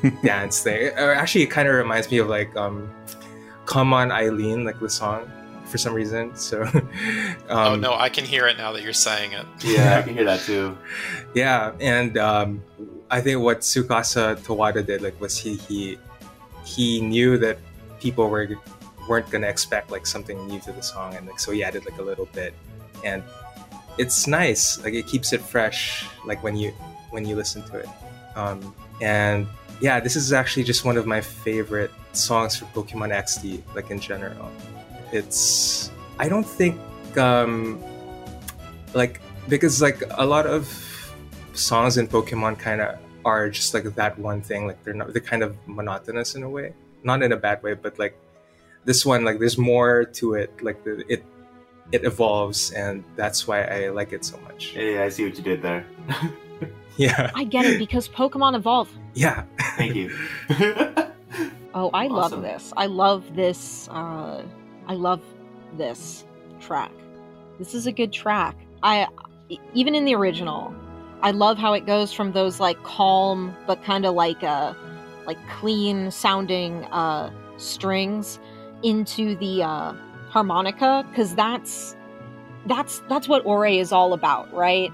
[0.22, 0.92] dance thing.
[0.96, 2.90] Or actually, it kind of reminds me of like um,
[3.66, 5.30] "Come On Eileen," like the song,
[5.66, 6.34] for some reason.
[6.36, 6.86] So, um,
[7.48, 9.46] oh no, I can hear it now that you're saying it.
[9.64, 10.76] Yeah, I can hear that too.
[11.34, 12.62] yeah, and um,
[13.10, 15.98] I think what Tsukasa Tawada did like was he he
[16.64, 17.58] he knew that
[18.00, 18.48] people were
[19.08, 21.98] weren't gonna expect like something new to the song, and like so he added like
[21.98, 22.54] a little bit,
[23.04, 23.22] and
[23.98, 24.82] it's nice.
[24.82, 26.06] Like it keeps it fresh.
[26.24, 26.70] Like when you
[27.10, 27.88] when you listen to it,
[28.36, 29.46] um, and
[29.80, 33.62] yeah, this is actually just one of my favorite songs for Pokemon XD.
[33.74, 34.50] Like in general,
[35.12, 36.78] it's I don't think
[37.16, 37.82] um,
[38.94, 40.66] like because like a lot of
[41.54, 44.66] songs in Pokemon kind of are just like that one thing.
[44.66, 46.72] Like they're not they're kind of monotonous in a way,
[47.02, 48.16] not in a bad way, but like
[48.84, 50.50] this one like there's more to it.
[50.62, 51.24] Like the, it
[51.92, 54.66] it evolves, and that's why I like it so much.
[54.66, 55.86] Hey, I see what you did there.
[56.96, 58.88] Yeah, I get it because Pokemon evolve.
[59.14, 59.44] yeah.
[59.76, 60.10] Thank you.
[61.74, 62.16] Oh, I Awesome.
[62.16, 62.72] love this.
[62.76, 63.88] I love this.
[63.90, 64.42] Uh,
[64.88, 65.20] I love
[65.76, 66.24] this
[66.60, 66.90] track.
[67.60, 68.56] This is a good track.
[68.82, 69.06] I
[69.74, 70.74] even in the original,
[71.22, 74.74] I love how it goes from those like calm but kind of like uh
[75.26, 78.40] like clean sounding uh strings
[78.82, 79.92] into the uh
[80.30, 81.96] harmonica cuz that's
[82.66, 84.92] that's that's what Orre is all about, right?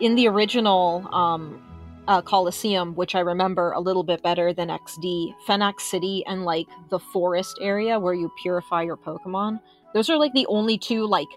[0.00, 1.62] In the original um
[2.08, 6.66] uh, Colosseum, which I remember a little bit better than XD, Phenac City and like
[6.88, 9.60] the forest area where you purify your Pokemon.
[9.92, 11.28] Those are like the only two like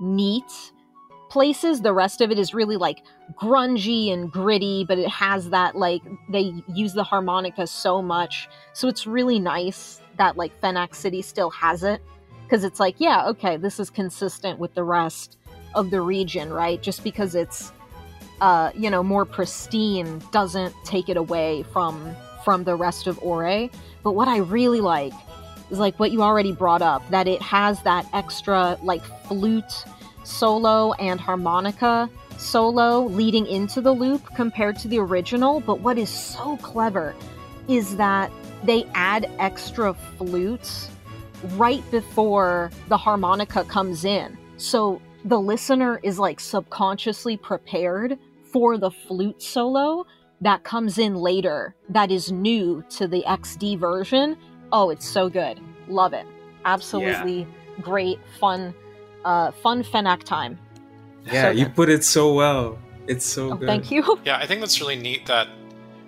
[0.00, 0.72] neat
[1.28, 1.80] places.
[1.80, 2.98] The rest of it is really like
[3.40, 8.48] grungy and gritty, but it has that like they use the harmonica so much.
[8.74, 12.00] So it's really nice that like Phenac City still has it
[12.52, 15.38] because it's like, yeah, okay, this is consistent with the rest
[15.74, 16.82] of the region, right?
[16.82, 17.72] Just because it's
[18.42, 23.70] uh, you know, more pristine doesn't take it away from from the rest of Orre.
[24.02, 25.14] But what I really like
[25.70, 29.84] is like what you already brought up that it has that extra like flute
[30.22, 35.60] solo and harmonica solo leading into the loop compared to the original.
[35.60, 37.14] But what is so clever
[37.66, 38.30] is that
[38.62, 40.90] they add extra flutes
[41.56, 44.36] right before the harmonica comes in.
[44.56, 48.18] So the listener is like subconsciously prepared
[48.52, 50.06] for the flute solo
[50.40, 54.36] that comes in later that is new to the XD version.
[54.72, 55.60] Oh, it's so good.
[55.88, 56.26] Love it.
[56.64, 57.46] Absolutely
[57.80, 58.74] great, fun,
[59.24, 60.58] uh, fun Phenac time.
[61.24, 62.78] Yeah, you put it so well.
[63.06, 63.66] It's so Oh, good.
[63.66, 64.18] thank you.
[64.24, 65.48] Yeah, I think that's really neat that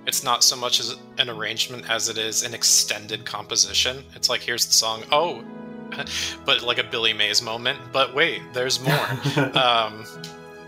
[0.06, 4.04] it's not so much as an arrangement as it is an extended composition.
[4.14, 5.44] It's like here's the song, oh,
[6.44, 7.78] but like a Billy Mays moment.
[7.92, 9.56] But wait, there's more.
[9.56, 10.04] um,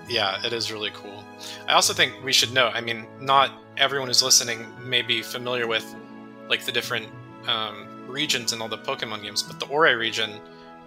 [0.09, 1.25] yeah, it is really cool.
[1.69, 2.69] I also think we should know.
[2.69, 5.85] I mean, not everyone who's listening may be familiar with
[6.49, 7.07] like the different
[7.47, 10.41] um, regions in all the Pokemon games, but the Orre region,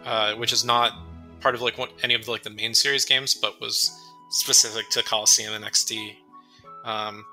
[0.06, 0.94] uh, which is not
[1.42, 3.92] part of like what, any of the, like the main series games, but was
[4.30, 6.16] specific to Colosseum and XD.
[6.84, 7.26] Um,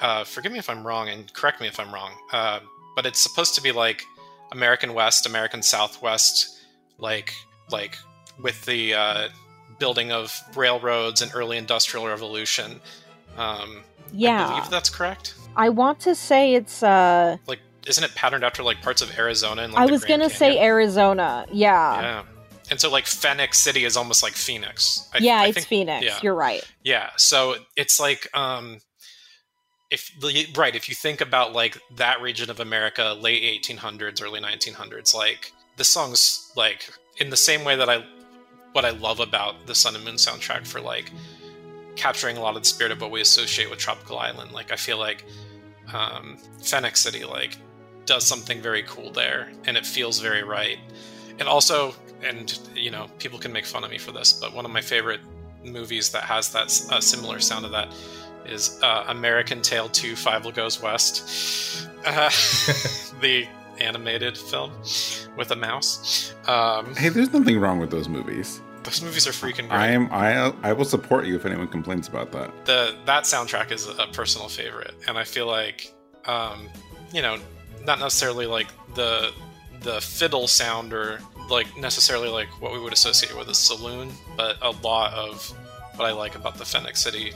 [0.00, 2.12] uh, forgive me if I'm wrong, and correct me if I'm wrong.
[2.32, 2.60] Uh,
[2.96, 4.04] but it's supposed to be like
[4.52, 6.60] American West, American Southwest,
[6.98, 7.32] like
[7.70, 7.96] like
[8.42, 9.28] with the uh,
[9.78, 12.80] building of railroads and early industrial revolution.
[13.36, 13.82] Um, I
[14.12, 14.48] Yeah.
[14.48, 15.34] believe that's correct.
[15.56, 19.62] I want to say it's uh Like, isn't it patterned after like parts of Arizona?
[19.62, 21.46] And, like, I was gonna say Arizona.
[21.52, 22.00] Yeah.
[22.00, 22.22] Yeah.
[22.70, 25.06] And so, like, Phenac City is almost like Phoenix.
[25.12, 26.04] I, yeah, I it's think- Phoenix.
[26.06, 26.18] yeah.
[26.22, 26.64] You're right.
[26.82, 28.78] Yeah, so it's like um
[29.94, 35.14] if right, if you think about like that region of America, late 1800s, early 1900s,
[35.14, 38.04] like the songs like in the same way that I
[38.72, 41.12] what I love about the Sun and Moon soundtrack for like
[41.94, 44.50] capturing a lot of the spirit of what we associate with Tropical Island.
[44.50, 45.24] Like I feel like
[45.92, 47.56] um Phenac City like
[48.04, 50.78] does something very cool there and it feels very right.
[51.38, 54.64] And also and you know, people can make fun of me for this, but one
[54.64, 55.20] of my favorite
[55.64, 57.88] movies that has that similar sound of that
[58.46, 62.28] is uh, American Tail 2 Fievel Goes West, uh,
[63.20, 63.46] the
[63.78, 64.70] animated film
[65.36, 66.34] with a mouse.
[66.46, 68.60] Um, Hey, there's nothing wrong with those movies.
[68.84, 69.72] those movies are freaking great.
[69.72, 72.50] I am I I will support you if anyone complains about that.
[72.66, 75.92] the that soundtrack is a personal favorite, and I feel like,
[76.26, 76.68] um,
[77.12, 77.38] you know,
[77.84, 79.32] not necessarily like the
[79.80, 81.18] the fiddle sound or
[81.50, 85.46] like necessarily like what we would associate with a saloon, but a lot of
[85.96, 87.32] what I like about the Phenac City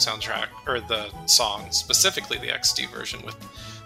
[0.00, 3.36] soundtrack or the song, specifically the XD version with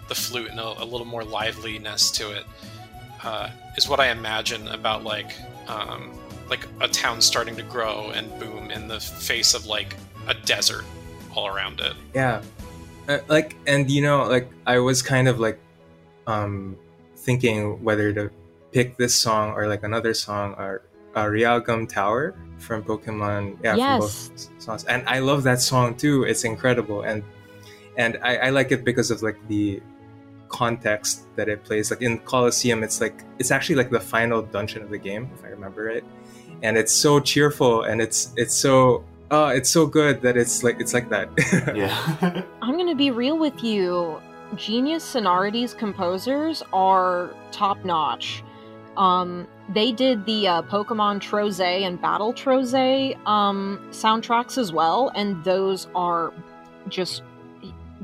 [0.07, 2.45] the flute and a, a little more liveliness to it,
[3.23, 5.35] uh, is what I imagine about like
[5.67, 6.11] um,
[6.49, 9.95] like a town starting to grow and boom in the face of like
[10.27, 10.85] a desert
[11.35, 11.93] all around it.
[12.13, 12.41] Yeah.
[13.07, 15.59] Uh, like and you know like I was kind of like
[16.27, 16.75] um
[17.17, 18.31] thinking whether to
[18.71, 20.83] pick this song or like another song or
[21.15, 24.27] uh, Realgam Tower from Pokemon yeah Yes.
[24.27, 27.23] from both songs and I love that song too it's incredible and
[27.97, 29.81] and I, I like it because of like the
[30.49, 31.91] context that it plays.
[31.91, 35.43] Like in Colosseum, it's like it's actually like the final dungeon of the game, if
[35.43, 36.03] I remember it,
[36.61, 40.79] and it's so cheerful and it's it's so oh, it's so good that it's like
[40.79, 41.29] it's like that.
[41.75, 42.43] Yeah.
[42.61, 44.21] I'm gonna be real with you.
[44.55, 48.43] Genius Sonority's composers are top notch.
[48.95, 55.43] Um, they did the uh, Pokemon Trozei and Battle Trozei um, soundtracks as well, and
[55.43, 56.33] those are
[56.89, 57.23] just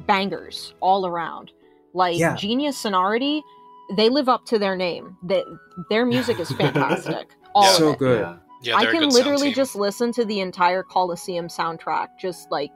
[0.07, 1.51] bangers all around.
[1.93, 2.36] Like Yeah.
[2.36, 3.43] Genius Sonority,
[3.95, 5.18] they live up to their name.
[5.24, 5.43] They,
[5.89, 7.30] their music is fantastic.
[7.53, 7.70] All Yeah.
[7.72, 7.99] of so it.
[7.99, 8.22] good.
[8.22, 8.36] Yeah.
[8.64, 12.72] Yeah, I can literally just listen to the entire Colosseum soundtrack, just like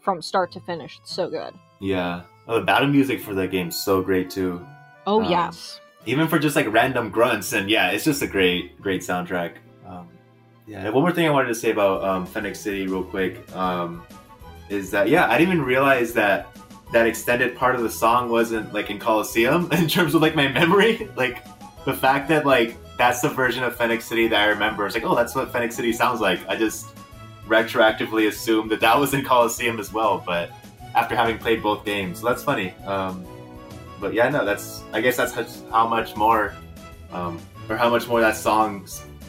[0.00, 0.98] from start to finish.
[1.00, 1.54] It's so good.
[1.80, 2.22] Yeah.
[2.48, 4.60] Oh, the battle music for that game's so great too.
[5.06, 5.80] Oh Um, yes.
[6.10, 9.52] Even for just like random grunts, and yeah, it's just a great, great soundtrack.
[9.86, 10.08] Um,
[10.66, 10.88] yeah.
[10.90, 14.02] One more thing I wanted to say about um, Phenac City, real quick, um,
[14.68, 16.48] is that yeah, I didn't even realize that
[16.92, 20.48] that extended part of the song wasn't like in Colosseum in terms of like my
[20.48, 21.08] memory.
[21.16, 21.44] Like
[21.84, 24.86] the fact that like that's the version of Phenac City that I remember.
[24.86, 26.40] It's like, oh, that's what Phenac City sounds like.
[26.48, 26.88] I just
[27.46, 30.50] retroactively assumed that that was in Colosseum as well, but
[30.96, 32.74] after having played both games, so that's funny.
[32.84, 33.24] Um,
[34.00, 36.54] but yeah, no, that's I guess that's how- how much more,
[37.12, 37.38] um,
[37.68, 38.86] or how much more that song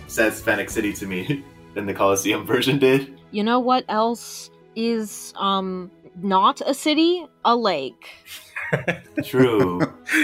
[0.07, 1.43] says Phenac City to me
[1.75, 3.19] than the Colosseum version did.
[3.31, 5.91] You know what else is um
[6.21, 7.25] not a city?
[7.45, 8.09] A lake.
[9.25, 9.81] True.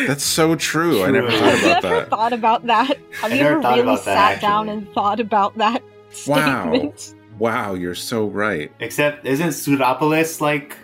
[0.07, 1.03] That's so true.
[1.03, 1.37] I never True.
[1.37, 2.09] thought Have you ever that.
[2.09, 2.97] thought about that?
[3.21, 5.81] Have I you ever really sat that, down and thought about that
[6.25, 6.69] Wow.
[6.69, 7.13] statement?
[7.39, 8.71] Wow, you're so right.
[8.79, 10.77] Except, isn't Surapolis like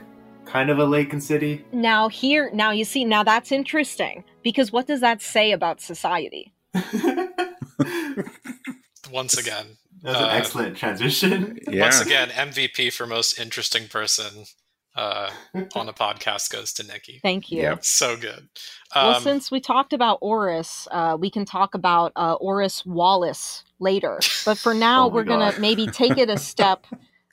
[0.54, 1.66] kind of a lake and city?
[1.74, 6.54] Now here, now you see, now that's interesting because what does that say about society?
[9.12, 9.66] Once again,
[10.02, 11.60] That's an Uh, excellent transition.
[11.70, 11.82] Yeah.
[11.82, 14.46] once again, MVP for most interesting person
[14.96, 15.30] uh,
[15.76, 17.20] on a podcast goes to Nikki.
[17.22, 17.62] Thank you.
[17.62, 17.86] Yep.
[17.86, 18.50] So good.
[18.96, 23.64] Well, Um, since we talked about Oris, uh, we can talk about uh, Oris Wallace
[23.80, 24.20] later.
[24.46, 26.86] But for now, Oh we're gonna maybe take it a step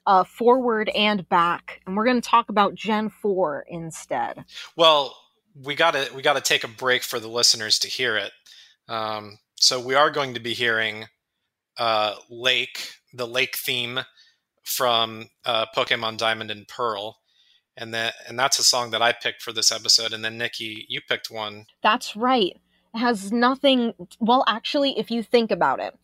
[0.06, 4.44] uh, forward and back, and we're gonna talk about Gen Four instead.
[4.76, 5.16] Well,
[5.54, 8.32] we gotta we gotta take a break for the listeners to hear it.
[8.88, 11.06] Um, so we are going to be hearing
[11.78, 14.00] uh, Lake, the Lake theme
[14.62, 17.18] from uh, Pokemon Diamond and Pearl,
[17.76, 20.12] and that and that's a song that I picked for this episode.
[20.12, 21.66] And then Nikki, you picked one.
[21.82, 22.58] That's right.
[22.94, 23.94] It has nothing.
[24.18, 25.96] Well, actually, if you think about it,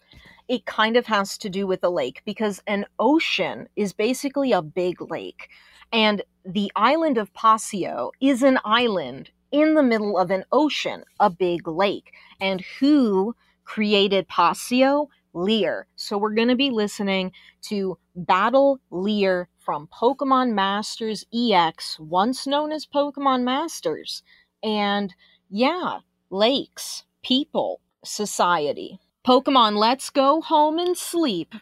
[0.48, 4.62] it kind of has to do with a lake because an ocean is basically a
[4.62, 5.48] big lake.
[5.92, 11.30] And the island of Pasio is an island in the middle of an ocean, a
[11.30, 12.12] big lake.
[12.40, 13.34] And who
[13.64, 15.08] created Pasio?
[15.32, 15.86] Lear.
[15.96, 17.30] So we're going to be listening
[17.62, 24.22] to Battle Lear from Pokemon Masters EX, once known as Pokemon Masters.
[24.62, 25.14] And
[25.50, 25.98] yeah,
[26.30, 28.98] lakes, people, society.
[29.26, 31.54] Pokemon, let's go home and sleep.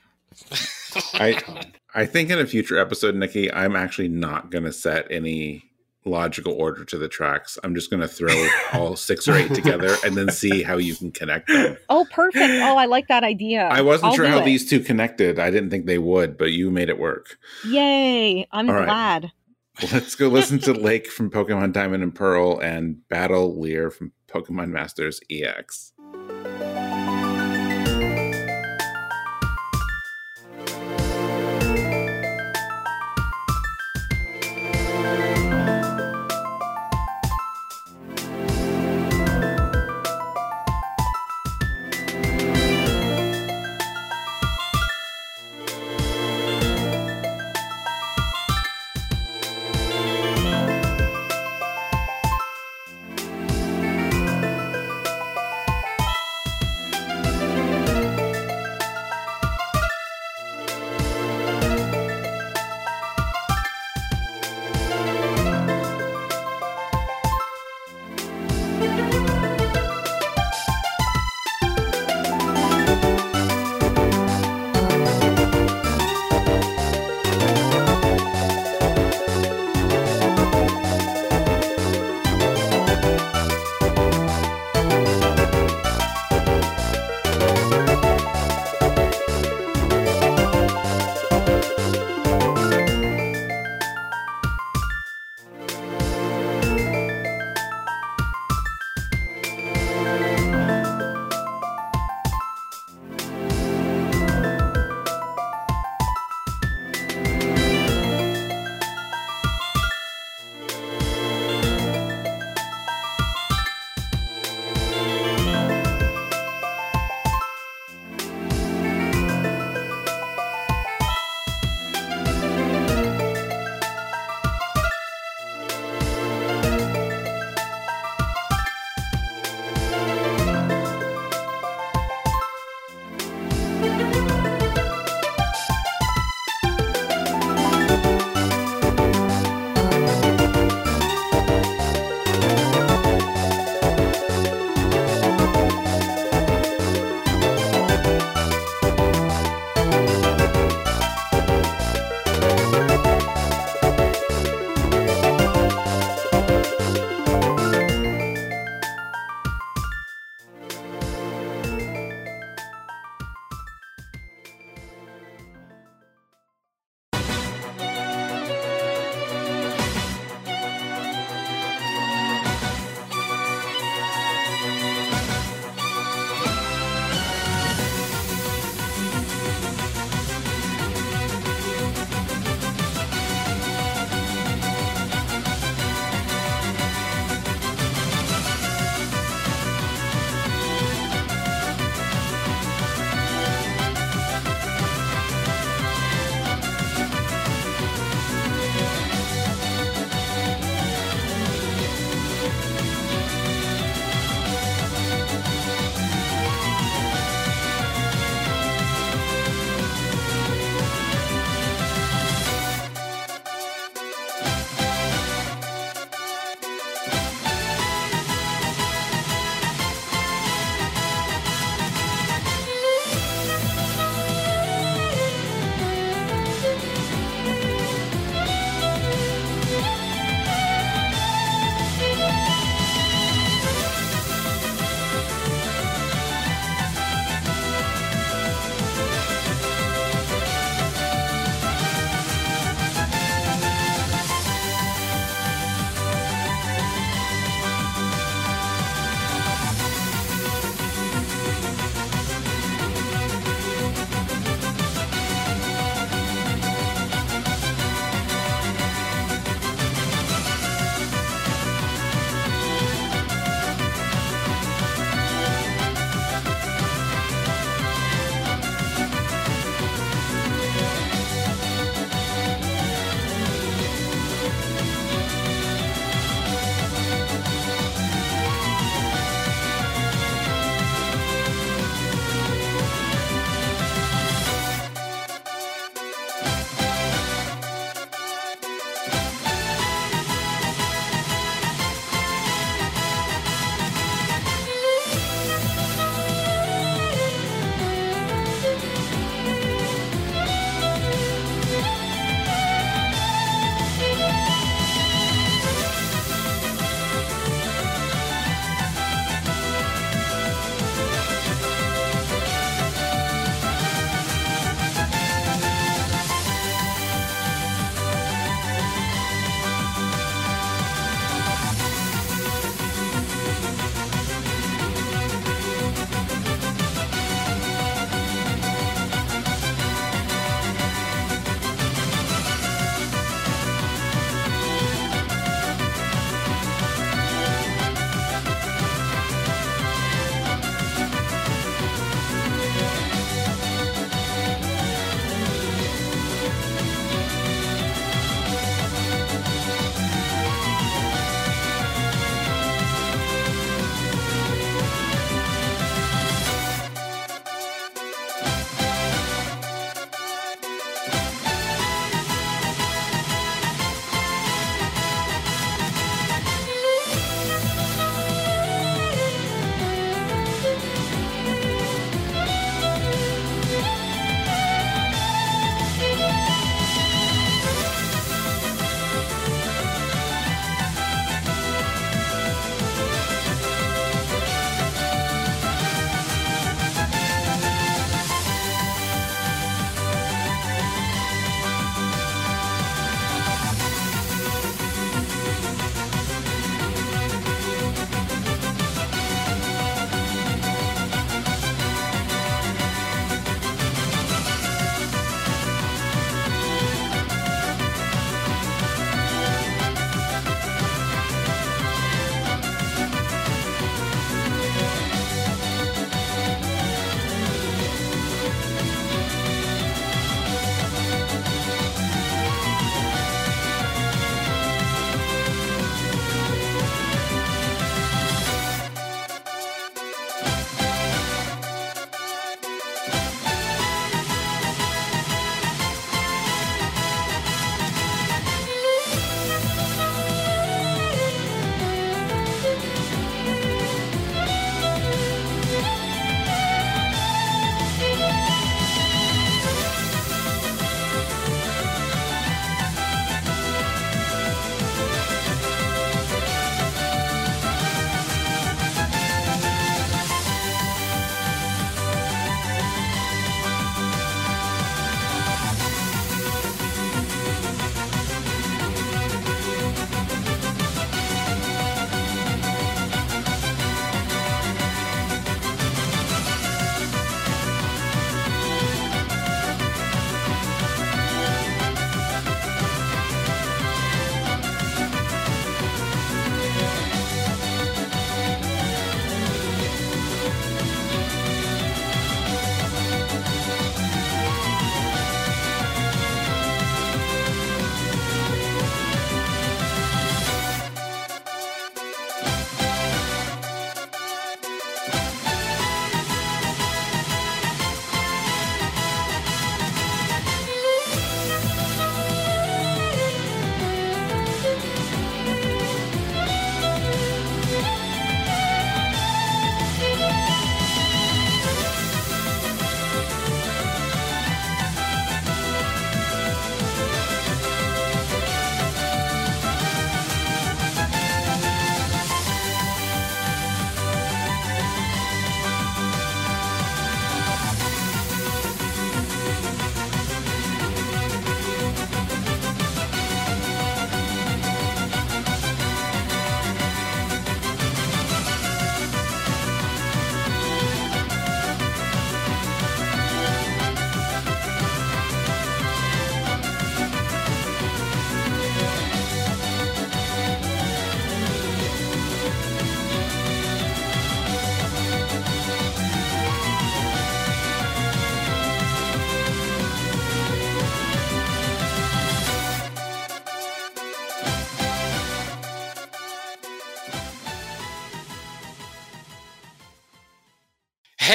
[1.14, 1.40] I
[1.94, 5.70] I think in a future episode, Nikki, I'm actually not going to set any
[6.04, 7.58] logical order to the tracks.
[7.64, 10.94] I'm just going to throw all six or eight together and then see how you
[10.94, 11.78] can connect them.
[11.88, 12.44] Oh, perfect.
[12.62, 13.66] Oh, I like that idea.
[13.68, 14.44] I wasn't I'll sure how it.
[14.44, 15.38] these two connected.
[15.38, 17.38] I didn't think they would, but you made it work.
[17.66, 18.46] Yay.
[18.52, 18.84] I'm All right.
[18.84, 19.32] glad.
[19.92, 24.68] Let's go listen to Lake from Pokemon Diamond and Pearl and Battle Lear from Pokemon
[24.68, 25.93] Masters EX.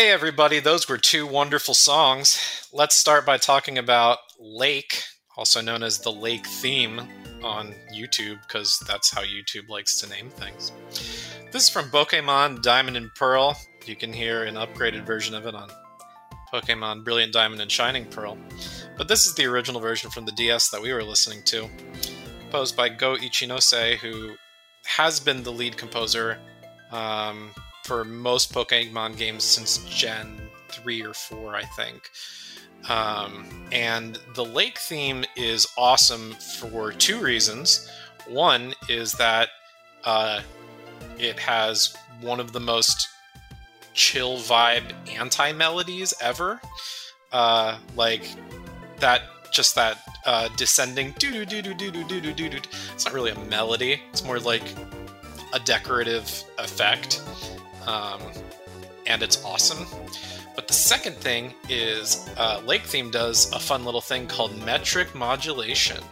[0.10, 2.68] Everybody, those were two wonderful songs.
[2.74, 5.04] Let's start by talking about Lake,
[5.38, 7.00] also known as the Lake theme
[7.44, 10.72] on YouTube, because that's how YouTube likes to name things.
[11.52, 13.56] This is from Pokemon Diamond and Pearl.
[13.86, 15.70] You can hear an upgraded version of it on
[16.52, 18.36] Pokemon Brilliant Diamond and Shining Pearl.
[18.98, 21.70] But this is the original version from the DS that we were listening to,
[22.40, 24.34] composed by Go Ichinose, who
[24.86, 26.40] has been the lead composer
[26.92, 27.52] um,
[27.90, 32.12] for most Pokemon games since Gen 3 or 4, I think.
[32.88, 37.90] Um, and the lake theme is awesome for two reasons.
[38.28, 39.50] One is that
[40.06, 40.42] uh,
[41.18, 43.08] it has one of the most
[43.96, 46.62] chill vibe anti melodies ever.
[47.32, 48.30] Uh, like
[49.00, 52.60] that, just that uh, descending doo doo doo doo doo doo doo doo doo.
[52.94, 54.00] It's not really a melody.
[54.12, 54.76] It's more like
[55.54, 57.24] a decorative effect,
[57.88, 58.22] um,
[59.08, 59.86] and it's awesome.
[60.56, 65.16] But the second thing is uh, Lake Theme does a fun little thing called metric
[65.16, 66.04] modulation,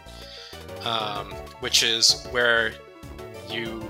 [0.84, 2.72] um, which is where
[3.50, 3.86] you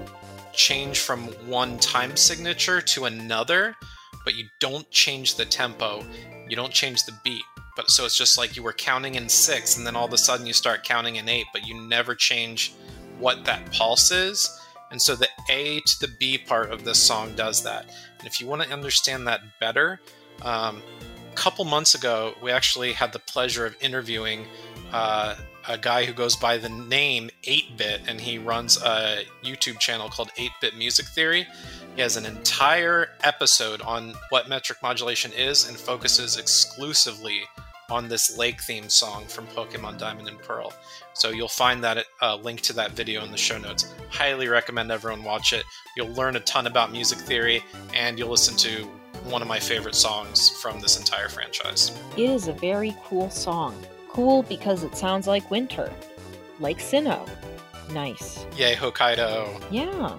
[0.52, 3.76] change from one time signature to another,
[4.24, 6.04] but you don't change the tempo,
[6.48, 7.44] you don't change the beat.
[7.76, 10.18] But so it's just like you were counting in six, and then all of a
[10.18, 12.72] sudden you start counting in eight, but you never change
[13.20, 14.60] what that pulse is.
[14.90, 17.86] And so the A to the B part of this song does that.
[18.18, 20.00] And if you want to understand that better,
[20.42, 20.82] um,
[21.30, 24.46] a couple months ago, we actually had the pleasure of interviewing
[24.92, 25.36] uh,
[25.68, 30.30] a guy who goes by the name 8-Bit, and he runs a YouTube channel called
[30.36, 31.46] 8-Bit Music Theory.
[31.94, 37.42] He has an entire episode on what metric modulation is and focuses exclusively
[37.90, 40.72] on this lake theme song from Pokemon Diamond and Pearl.
[41.14, 43.94] So you'll find that uh, link to that video in the show notes.
[44.10, 45.64] Highly recommend everyone watch it.
[45.96, 47.64] You'll learn a ton about music theory,
[47.94, 48.84] and you'll listen to
[49.24, 51.98] one of my favorite songs from this entire franchise.
[52.16, 53.74] It is a very cool song.
[54.08, 55.90] Cool because it sounds like winter,
[56.60, 57.28] like Sinnoh.
[57.90, 58.44] Nice.
[58.56, 59.62] Yay, Hokkaido.
[59.70, 60.18] Yeah.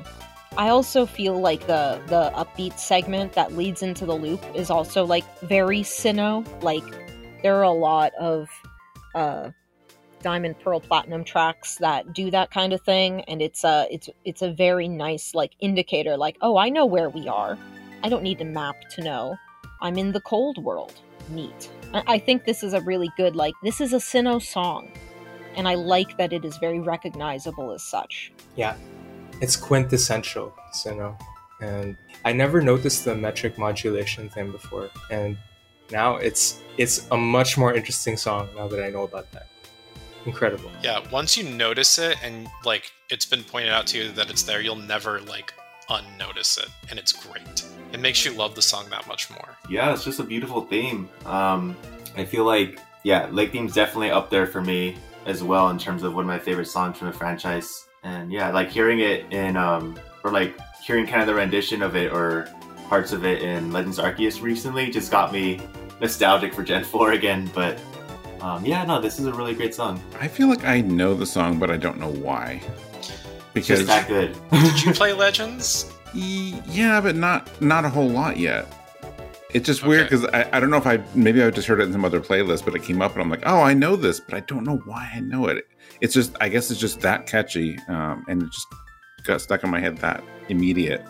[0.57, 5.05] I also feel like the the upbeat segment that leads into the loop is also
[5.05, 6.45] like very Sinnoh.
[6.63, 6.83] Like
[7.43, 8.47] there are a lot of
[9.15, 9.49] uh
[10.21, 14.41] diamond pearl platinum tracks that do that kind of thing and it's a it's it's
[14.41, 17.57] a very nice like indicator like oh I know where we are.
[18.03, 19.35] I don't need a map to know.
[19.81, 20.99] I'm in the cold world.
[21.29, 21.69] Neat.
[21.93, 24.91] I I think this is a really good like this is a Sinnoh song
[25.55, 28.31] and I like that it is very recognizable as such.
[28.55, 28.75] Yeah,
[29.41, 31.19] it's quintessential Sinnoh
[31.61, 34.89] And I never noticed the metric modulation thing before.
[35.09, 35.37] And
[35.91, 39.47] now it's it's a much more interesting song now that I know about that.
[40.25, 40.71] Incredible.
[40.83, 44.43] Yeah, once you notice it and like it's been pointed out to you that it's
[44.43, 45.53] there, you'll never like
[45.89, 47.63] unnotice it, and it's great.
[47.91, 49.57] It makes you love the song that much more.
[49.69, 51.09] Yeah, it's just a beautiful theme.
[51.25, 51.75] Um,
[52.15, 56.03] I feel like yeah, Lake Theme's definitely up there for me as well in terms
[56.03, 57.87] of one of my favorite songs from the franchise.
[58.03, 61.95] And yeah, like hearing it in um, or like hearing kind of the rendition of
[61.95, 62.49] it or
[62.89, 65.61] parts of it in Legends Arceus recently just got me
[66.01, 67.49] nostalgic for Gen 4 again.
[67.53, 67.79] But
[68.41, 70.01] um, yeah, no, this is a really great song.
[70.19, 72.61] I feel like I know the song, but I don't know why.
[72.97, 73.11] It's
[73.53, 74.35] Because just that good.
[74.51, 75.91] Did you play Legends?
[76.13, 78.65] Yeah, but not not a whole lot yet.
[79.53, 80.15] It's just weird Okay.
[80.17, 82.19] because I, I don't know if I maybe I just heard it in some other
[82.21, 84.63] playlist, but it came up and I'm like, oh, I know this, but I don't
[84.63, 85.67] know why I know it.
[86.01, 88.67] It's just I guess it's just that catchy, um, and it just
[89.23, 91.03] got stuck in my head that immediate.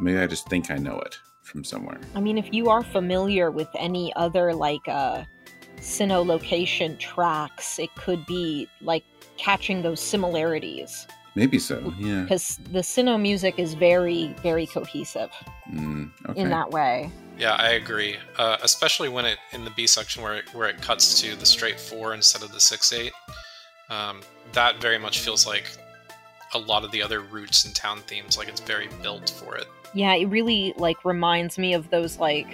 [0.00, 2.00] Maybe I just think I know it from somewhere.
[2.14, 5.24] I mean, if you are familiar with any other like uh
[5.78, 9.04] Sinnoh location tracks, it could be like
[9.38, 11.94] catching those similarities Maybe so.
[11.98, 12.22] Yeah.
[12.22, 15.30] because the Sinnoh music is very, very cohesive
[15.72, 16.40] Mm, okay.
[16.40, 17.10] in that way.
[17.38, 18.16] Yeah, I agree.
[18.36, 21.46] Uh, especially when it in the B section where it, where it cuts to the
[21.46, 23.12] straight four instead of the six eight.
[23.88, 24.20] Um,
[24.52, 25.64] that very much feels like
[26.52, 28.36] a lot of the other routes and town themes.
[28.36, 29.66] Like it's very built for it.
[29.94, 32.46] Yeah, it really like reminds me of those like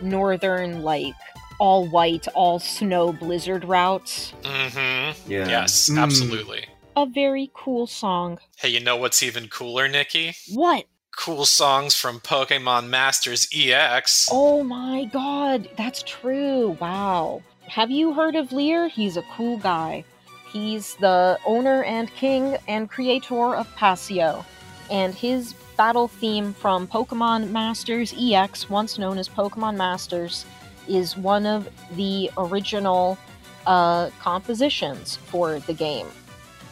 [0.00, 1.14] northern like
[1.58, 4.32] all white, all snow blizzard routes.
[4.42, 5.30] Mm-hmm.
[5.30, 5.48] Yeah.
[5.48, 5.98] Yes, Mm.
[5.98, 6.66] absolutely.
[6.96, 8.38] A very cool song.
[8.58, 10.34] Hey, you know what's even cooler, Nikki?
[10.52, 10.86] What?
[11.16, 14.28] Cool songs from Pokemon Masters EX.
[14.32, 16.76] Oh my god, that's true.
[16.80, 17.42] Wow.
[17.68, 18.88] Have you heard of Lear?
[18.88, 20.04] He's a cool guy.
[20.52, 24.44] He's the owner and king and creator of Pasio.
[24.90, 30.46] And his battle theme from Pokemon Masters EX, once known as Pokemon Masters,
[30.86, 33.18] is one of the original
[33.66, 36.06] uh, compositions for the game.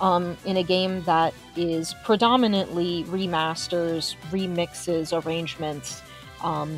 [0.01, 6.03] Um, in a game that is predominantly remasters, remixes, arrangements,
[6.45, 6.71] um,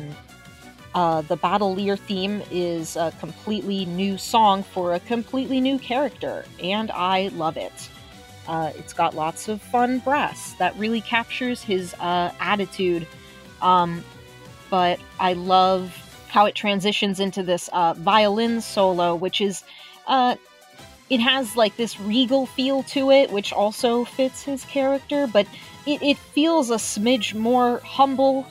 [0.95, 1.75] Uh, the Battle
[2.07, 7.89] theme is a completely new song for a completely new character, and I love it.
[8.47, 13.07] Uh, it's got lots of fun brass that really captures his uh, attitude.
[13.61, 14.03] Um,
[14.69, 15.95] but I love
[16.27, 19.63] how it transitions into this uh, violin solo, which is.
[20.07, 20.35] Uh,
[21.09, 25.45] it has like this regal feel to it, which also fits his character, but
[25.85, 28.47] it, it feels a smidge more humble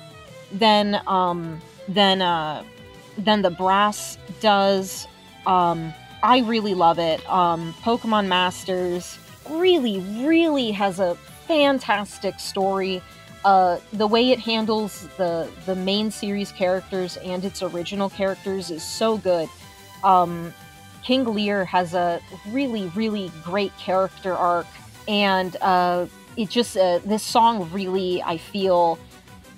[0.52, 2.62] than um, than uh,
[3.18, 5.06] than the brass does.
[5.46, 7.28] Um, I really love it.
[7.28, 9.18] Um, Pokemon Masters
[9.48, 11.14] really, really has a
[11.46, 13.02] fantastic story.
[13.44, 18.84] Uh, the way it handles the the main series characters and its original characters is
[18.84, 19.48] so good.
[20.04, 20.54] Um,
[21.02, 24.66] King Lear has a really, really great character arc,
[25.08, 28.98] and uh, it just uh, this song really, I feel,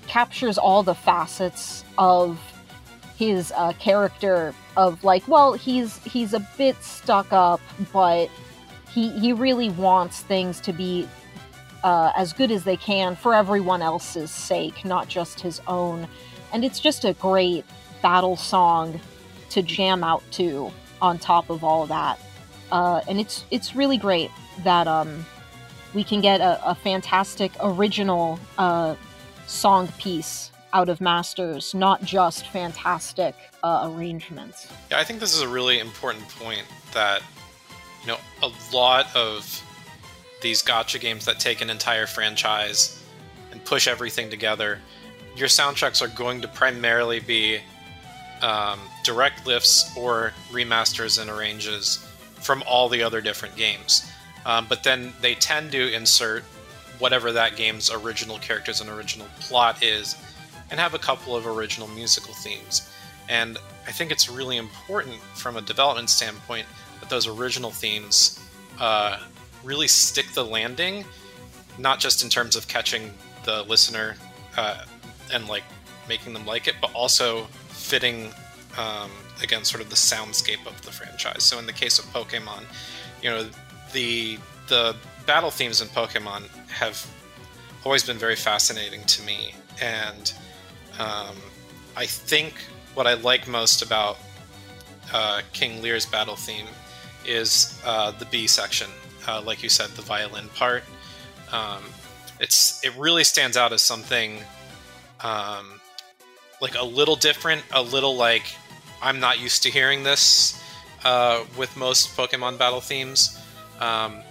[0.06, 2.40] captures all the facets of
[3.16, 7.60] his uh, character of like well he's he's a bit stuck up
[7.92, 8.28] but
[8.94, 11.08] he he really wants things to be
[11.82, 16.08] uh, as good as they can for everyone else's sake not just his own
[16.52, 17.64] and it's just a great
[18.02, 18.98] battle song
[19.50, 20.70] to jam out to
[21.02, 22.18] on top of all of that
[22.72, 24.30] uh, and it's it's really great
[24.62, 25.24] that um
[25.94, 28.96] we can get a, a fantastic original uh,
[29.46, 34.68] song piece out of masters, not just fantastic uh, arrangements.
[34.90, 37.22] Yeah, I think this is a really important point that
[38.04, 39.62] you know a lot of
[40.40, 43.02] these gacha games that take an entire franchise
[43.50, 44.78] and push everything together,
[45.36, 47.60] your soundtracks are going to primarily be
[48.42, 52.06] um, direct lifts or remasters and arranges
[52.42, 54.10] from all the other different games.
[54.44, 56.42] Um, but then they tend to insert
[56.98, 60.14] whatever that game's original characters and original plot is
[60.70, 62.90] and have a couple of original musical themes.
[63.28, 66.66] And I think it's really important from a development standpoint
[67.04, 68.40] that those original themes
[68.80, 69.18] uh,
[69.62, 71.04] really stick the landing,
[71.78, 73.12] not just in terms of catching
[73.44, 74.16] the listener
[74.56, 74.84] uh,
[75.32, 75.64] and like
[76.08, 78.32] making them like it, but also fitting
[78.78, 79.10] um,
[79.42, 81.42] again sort of the soundscape of the franchise.
[81.42, 82.64] So in the case of Pokemon,
[83.22, 83.46] you know
[83.92, 84.38] the
[84.68, 84.96] the
[85.26, 87.06] battle themes in Pokemon have
[87.84, 90.32] always been very fascinating to me, and
[90.98, 91.36] um,
[91.96, 92.54] I think
[92.94, 94.16] what I like most about
[95.12, 96.66] uh, King Lear's battle theme
[97.26, 98.88] is uh, the B section,
[99.26, 100.84] uh, like you said, the violin part.
[101.52, 101.82] Um,
[102.40, 104.40] it's it really stands out as something
[105.20, 105.80] um,
[106.60, 108.54] like a little different, a little like
[109.02, 110.62] I'm not used to hearing this
[111.04, 113.40] uh, with most Pokemon battle themes.
[113.80, 114.22] Um,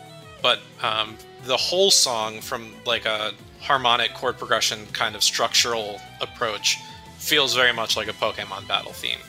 [0.42, 1.16] but um,
[1.46, 6.78] the whole song from like a harmonic chord progression kind of structural approach
[7.18, 9.20] feels very much like a Pokemon battle theme.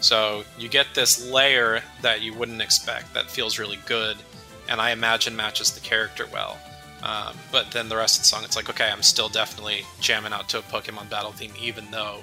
[0.00, 4.16] So you get this layer that you wouldn't expect that feels really good,
[4.68, 6.58] and I imagine matches the character well.
[7.02, 10.32] Um, but then the rest of the song, it's like, okay, I'm still definitely jamming
[10.32, 12.18] out to a Pokemon battle theme, even though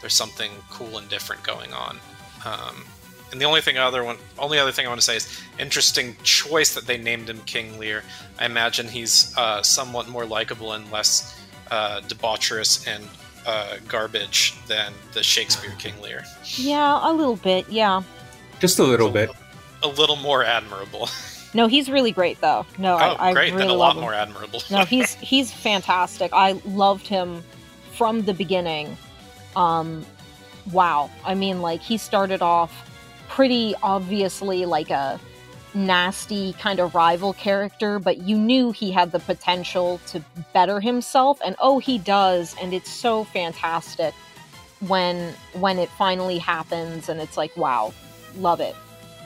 [0.00, 1.98] there's something cool and different going on.
[2.44, 2.84] Um,
[3.32, 6.16] and the only thing other one, only other thing I want to say is interesting
[6.22, 8.02] choice that they named him King Lear.
[8.38, 11.40] I imagine he's uh, somewhat more likable and less
[11.70, 13.06] uh, debaucherous and
[13.46, 16.24] uh, garbage than the Shakespeare King Lear.
[16.56, 17.68] Yeah, a little bit.
[17.68, 18.02] Yeah,
[18.60, 19.30] just a little bit.
[19.82, 21.08] A little more admirable.
[21.52, 22.64] No, he's really great though.
[22.78, 23.52] No, oh, I, I great!
[23.52, 24.02] really then a love lot him.
[24.02, 24.62] more admirable.
[24.70, 26.30] no, he's he's fantastic.
[26.32, 27.42] I loved him
[27.92, 28.96] from the beginning.
[29.56, 30.06] Um,
[30.70, 31.10] wow.
[31.24, 32.88] I mean, like he started off
[33.28, 35.18] pretty obviously like a
[35.74, 40.22] nasty kind of rival character, but you knew he had the potential to
[40.52, 44.14] better himself, and oh, he does, and it's so fantastic
[44.86, 47.92] when when it finally happens, and it's like, wow,
[48.36, 48.74] love it,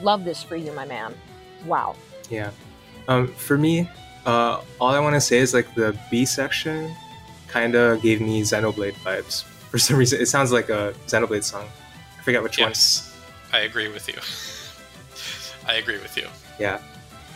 [0.01, 1.13] love this for you, my man,
[1.65, 1.95] wow.
[2.29, 2.51] Yeah,
[3.07, 3.89] um, for me,
[4.25, 6.95] uh, all I want to say is like the B section
[7.47, 10.19] kind of gave me Xenoblade vibes for some reason.
[10.19, 11.67] It sounds like a Xenoblade song.
[12.19, 12.69] I forget which one.
[12.69, 13.15] yes,
[13.53, 14.15] I agree with you.
[15.67, 16.27] I agree with you.
[16.59, 16.79] Yeah,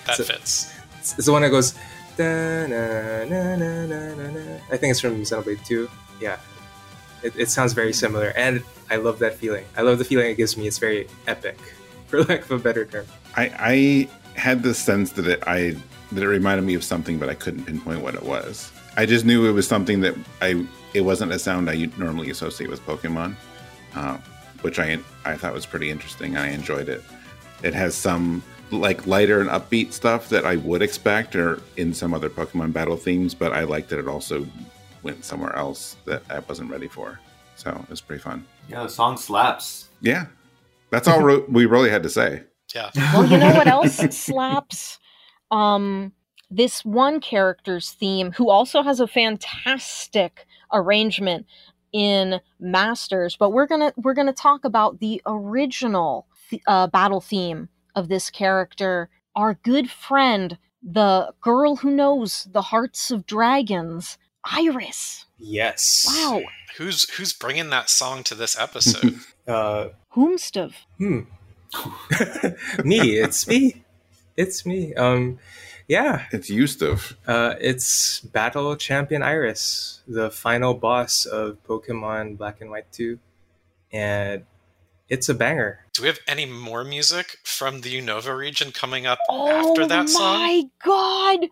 [0.06, 0.72] That So- fits.
[1.00, 1.74] it's, it's the one that goes.
[2.18, 5.90] "Da, na, na, na, na, na, na." I think it's from Xenoblade 2.
[6.22, 6.38] Yeah,
[7.24, 9.66] it, it sounds very similar, and I love that feeling.
[9.78, 10.68] I love the feeling it gives me.
[10.68, 11.58] It's very epic,
[12.08, 13.06] for lack of a better term.
[13.38, 15.76] I, I had the sense that it I
[16.12, 18.72] that it reminded me of something, but I couldn't pinpoint what it was.
[18.98, 22.70] I just knew it was something that I it wasn't a sound I normally associate
[22.70, 23.36] with Pokemon,
[23.96, 24.18] uh,
[24.62, 26.36] which I I thought was pretty interesting.
[26.36, 27.02] I enjoyed it.
[27.64, 32.14] It has some like lighter and upbeat stuff that I would expect or in some
[32.14, 34.46] other Pokemon battle themes, but I liked that it also
[35.04, 37.20] went somewhere else that I wasn't ready for.
[37.56, 38.46] So it was pretty fun.
[38.70, 39.90] Yeah, the song slaps.
[40.02, 40.28] Yeah,
[40.92, 42.44] that's all ro- we really had to say.
[42.74, 42.92] Yeah.
[43.14, 45.00] Well, you know what else slaps?
[45.52, 46.14] Um,
[46.52, 51.46] this one character's theme, who also has a fantastic arrangement
[51.92, 57.70] in Masters, but we're gonna we're gonna talk about the original th- uh, battle theme
[57.96, 59.10] of this character.
[59.36, 65.26] Our good friend, the girl who knows the hearts of dragons, Iris.
[65.38, 66.06] Yes.
[66.10, 66.42] Wow,
[66.78, 69.20] Who's who's bringing that song to this episode?
[69.50, 70.74] Uh, whomstov.
[71.00, 71.22] hmm.
[72.84, 73.00] me.
[73.18, 73.84] It's me.
[74.38, 74.94] It's me.
[74.94, 75.40] Um,
[75.88, 76.26] yeah.
[76.32, 77.18] It's Eustav.
[77.26, 83.18] Uh, it's Battle Champion Iris, the final boss of Pokemon Black and White 2.
[83.92, 84.46] And
[85.10, 85.86] it's a banger.
[85.94, 90.10] Do we have any more music from the Unova region coming up Oh after that
[90.10, 90.36] song?
[90.36, 91.50] Oh my god!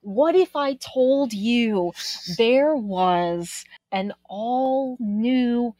[0.00, 1.92] What if I told you
[2.36, 5.74] there was an all new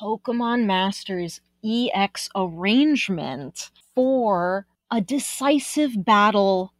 [0.00, 6.74] Pokemon Masters EX arrangement for a decisive battle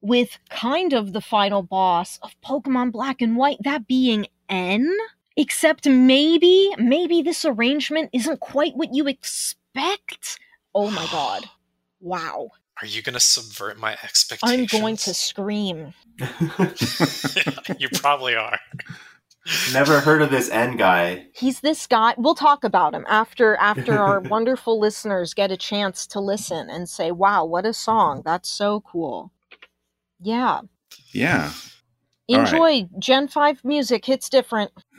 [0.00, 4.94] with kind of the final boss of Pokemon Black and White, that being N?
[5.36, 10.38] Except maybe, maybe this arrangement isn't quite what you expect?
[10.74, 11.44] Oh my god.
[12.04, 12.48] Wow.
[12.80, 14.74] Are you going to subvert my expectations?
[14.74, 15.94] I'm going to scream.
[17.78, 18.58] you probably are.
[19.72, 21.26] Never heard of this N guy.
[21.34, 22.14] He's this guy.
[22.16, 26.88] We'll talk about him after after our wonderful listeners get a chance to listen and
[26.88, 28.22] say, "Wow, what a song.
[28.24, 29.32] That's so cool."
[30.20, 30.60] Yeah.
[31.12, 31.52] Yeah.
[32.28, 32.52] All right.
[32.52, 34.04] Enjoy Gen 5 music.
[34.04, 34.72] Hits different.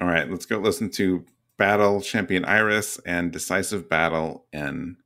[0.00, 1.24] All right, let's go listen to
[1.58, 4.96] Battle Champion Iris and Decisive Battle N.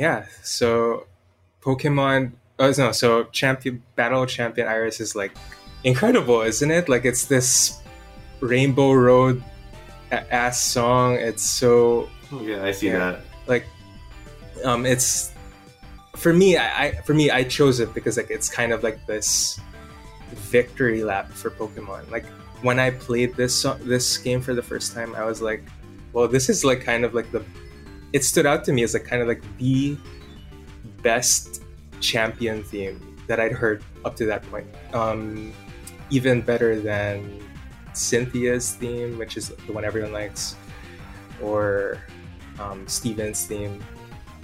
[0.00, 1.06] yeah, so
[1.60, 2.32] Pokemon.
[2.58, 5.32] Oh no, so champion battle champion Iris is like
[5.84, 6.88] incredible, isn't it?
[6.88, 7.78] Like it's this
[8.40, 9.42] Rainbow Road
[10.10, 11.14] ass song.
[11.20, 12.08] It's so
[12.40, 12.98] yeah, I see Yeah.
[12.98, 13.20] that.
[13.46, 13.64] like
[14.64, 15.32] um it's
[16.16, 18.98] for me I, I for me I chose it because like it's kind of like
[19.06, 19.60] this
[20.52, 22.10] victory lap for Pokemon.
[22.10, 22.26] Like
[22.62, 25.62] when I played this this game for the first time, I was like,
[26.12, 27.42] well, this is like kind of like the
[28.12, 29.96] it stood out to me as like kind of like the
[31.02, 31.62] best
[32.00, 34.66] champion theme that I'd heard up to that point.
[34.92, 35.52] Um
[36.10, 37.40] even better than
[37.92, 40.56] Cynthia's theme, which is the one everyone likes,
[41.42, 41.98] or
[42.58, 43.82] um, Steven's theme.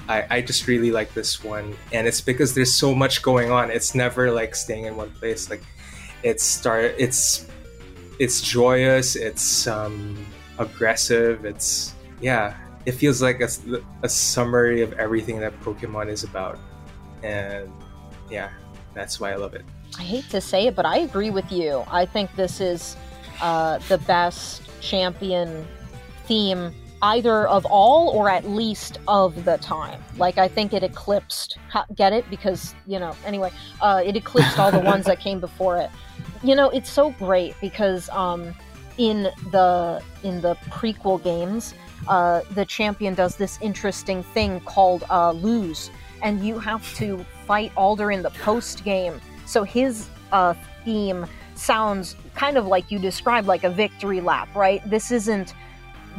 [0.09, 3.71] I, I just really like this one, and it's because there's so much going on.
[3.71, 5.51] It's never like staying in one place.
[5.51, 5.63] Like
[6.23, 7.47] it's start, it's
[8.19, 9.17] it's joyous.
[9.17, 10.17] It's um,
[10.59, 11.45] aggressive.
[11.45, 12.57] It's yeah.
[12.87, 13.49] It feels like a,
[14.03, 16.59] a summary of everything that Pokemon is about,
[17.23, 17.71] and
[18.31, 18.51] yeah,
[18.95, 19.65] that's why I love it.
[19.99, 21.85] I hate to say it, but I agree with you.
[21.91, 22.97] I think this is
[23.41, 25.67] uh, the best champion
[26.25, 26.73] theme,
[27.03, 30.03] either of all or at least of the time.
[30.17, 31.59] Like, I think it eclipsed
[31.95, 32.29] get it?
[32.31, 33.15] Because you know.
[33.25, 33.51] Anyway,
[33.81, 35.91] uh, it eclipsed all the ones that came before it.
[36.43, 38.55] You know, it's so great because um,
[38.99, 41.75] in the in the prequel games,
[42.09, 45.91] uh, the champion does this interesting thing called uh, lose,
[46.23, 49.21] and you have to fight Alder in the post game.
[49.47, 50.55] So his uh,
[50.85, 54.83] theme sounds kind of like you described, like a victory lap, right?
[54.89, 55.55] This isn't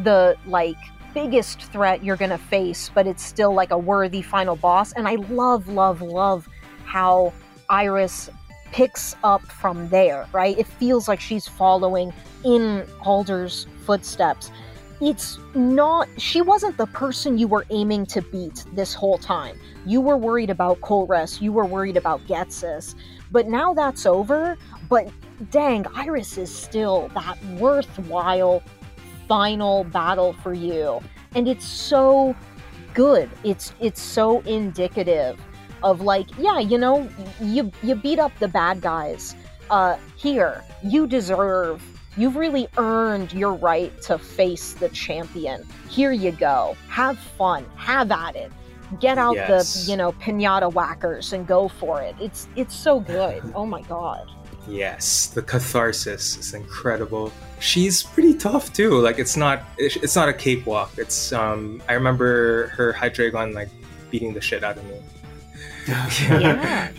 [0.04, 0.78] the like
[1.14, 4.94] biggest threat you're gonna face, but it's still like a worthy final boss.
[4.94, 6.48] And I love, love, love
[6.86, 7.34] how
[7.70, 8.30] Iris
[8.72, 10.58] picks up from there, right?
[10.58, 12.14] It feels like she's following
[12.44, 14.52] in Alder's footsteps.
[15.00, 19.60] It's not, she wasn't the person you were aiming to beat this whole time.
[19.86, 22.96] You were worried about Colress, you were worried about Ghetsis,
[23.32, 24.58] but now that's over.
[24.90, 25.10] But
[25.52, 28.64] dang, Iris is still that worthwhile
[29.28, 31.00] final battle for you.
[31.36, 32.36] And it's so
[32.94, 33.30] good.
[33.44, 35.40] It's it's so indicative
[35.84, 37.08] of like, yeah, you know,
[37.40, 39.36] you you beat up the bad guys.
[39.70, 41.84] Uh here, you deserve
[42.18, 45.66] You've really earned your right to face the champion.
[45.90, 46.76] Here you go.
[46.90, 47.66] Have fun.
[47.76, 48.52] Have at it.
[49.00, 49.86] Get out Yes.
[49.86, 52.16] the, you know, pinata whackers and go for it.
[52.20, 53.44] It's it's so good.
[53.56, 54.30] Oh my god.
[54.68, 57.32] Yes, the catharsis is incredible.
[57.60, 59.00] She's pretty tough too.
[59.00, 60.92] Like it's not it's it's not a cakewalk.
[60.98, 63.70] It's um I remember her Hydreigon like
[64.10, 65.00] beating the shit out of me.
[66.42, 66.92] Yeah.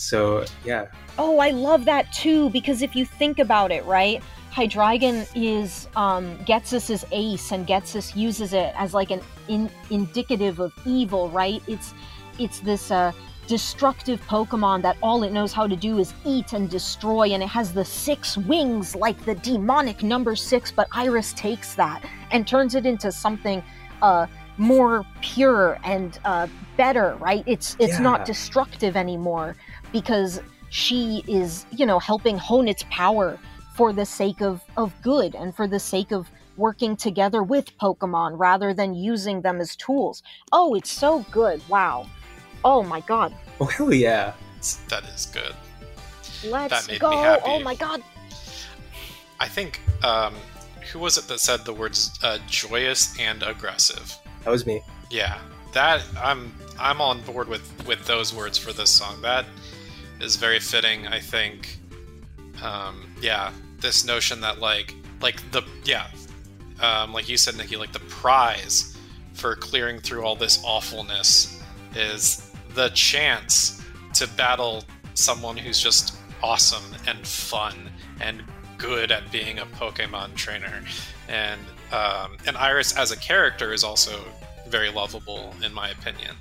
[0.00, 0.86] So yeah,
[1.18, 4.22] Oh, I love that too because if you think about it, right?
[4.50, 10.72] Hydreigon is um, Ghetsis's ace, and Getsus uses it as like an in- indicative of
[10.86, 11.62] evil, right?
[11.68, 11.92] It's
[12.38, 13.12] it's this uh,
[13.46, 17.48] destructive Pokemon that all it knows how to do is eat and destroy, and it
[17.50, 20.72] has the six wings like the demonic number six.
[20.72, 23.62] But Iris takes that and turns it into something
[24.02, 26.46] uh, more pure and uh,
[26.76, 27.44] better, right?
[27.46, 28.02] It's it's Yeah.
[28.10, 29.54] not destructive anymore
[29.92, 30.40] because
[30.70, 33.38] she is, you know, helping hone its power
[33.74, 38.38] for the sake of, of good and for the sake of working together with Pokemon
[38.38, 40.22] rather than using them as tools.
[40.52, 41.62] Oh, it's so good.
[41.68, 42.06] Wow.
[42.64, 43.34] Oh my god.
[43.60, 44.34] oh hell yeah.
[44.88, 45.54] That is good.
[46.44, 47.10] Let's That made me go.
[47.16, 47.42] happy.
[47.46, 48.02] Oh my god.
[49.38, 50.34] I think um,
[50.92, 54.14] who was it that said the words uh, joyous and aggressive?
[54.44, 54.82] That was me.
[55.10, 55.38] Yeah,
[55.72, 59.22] that I'm I'm on board with with those words for this song.
[59.22, 59.46] That
[60.20, 61.06] is very fitting.
[61.06, 61.78] I think.
[62.62, 66.08] Um, yeah, this notion that like like the yeah,
[66.80, 68.96] um, like you said, Nikki, like the prize
[69.32, 71.62] for clearing through all this awfulness
[71.94, 73.82] is the chance
[74.14, 74.84] to battle
[75.14, 77.90] someone who's just awesome and fun
[78.20, 78.42] and
[78.78, 80.82] good at being a Pokemon trainer,
[81.28, 81.60] and
[81.92, 84.24] um, and Iris as a character is also
[84.68, 86.36] very lovable in my opinion.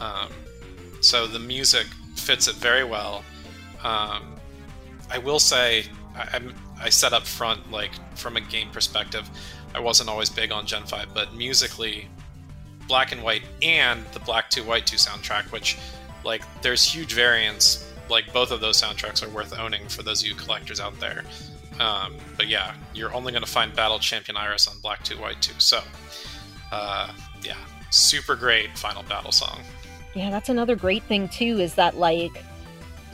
[0.00, 0.30] Um,
[1.00, 1.86] so the music
[2.26, 3.22] fits it very well.
[3.84, 4.34] Um,
[5.10, 5.84] I will say,
[6.16, 9.30] I, I'm, I said up front, like from a game perspective,
[9.74, 12.08] I wasn't always big on Gen 5, but musically,
[12.88, 15.78] Black and White and the Black 2 White 2 soundtrack, which,
[16.24, 17.92] like, there's huge variance.
[18.08, 21.22] Like, both of those soundtracks are worth owning for those of you collectors out there.
[21.78, 25.40] Um, but yeah, you're only going to find Battle Champion Iris on Black 2 White
[25.42, 25.52] 2.
[25.58, 25.80] So,
[26.72, 27.12] uh,
[27.42, 27.56] yeah,
[27.90, 29.60] super great final battle song.
[30.16, 32.42] Yeah, that's another great thing too is that like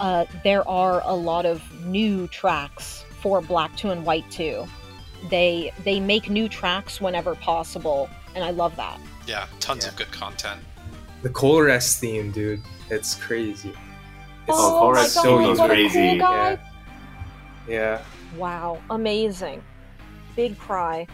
[0.01, 4.65] uh, there are a lot of new tracks for Black 2 and White 2.
[5.29, 9.01] They they make new tracks whenever possible and I love that.
[9.27, 9.91] Yeah, tons Yeah.
[9.91, 10.61] of good content.
[11.23, 13.71] The Colress theme, dude, it's crazy.
[13.71, 16.11] It's Oh, Colress so goes what a crazy.
[16.11, 16.59] cool guy.
[17.69, 18.01] Yeah.
[18.37, 19.63] Wow, amazing.
[20.37, 21.07] Big cry.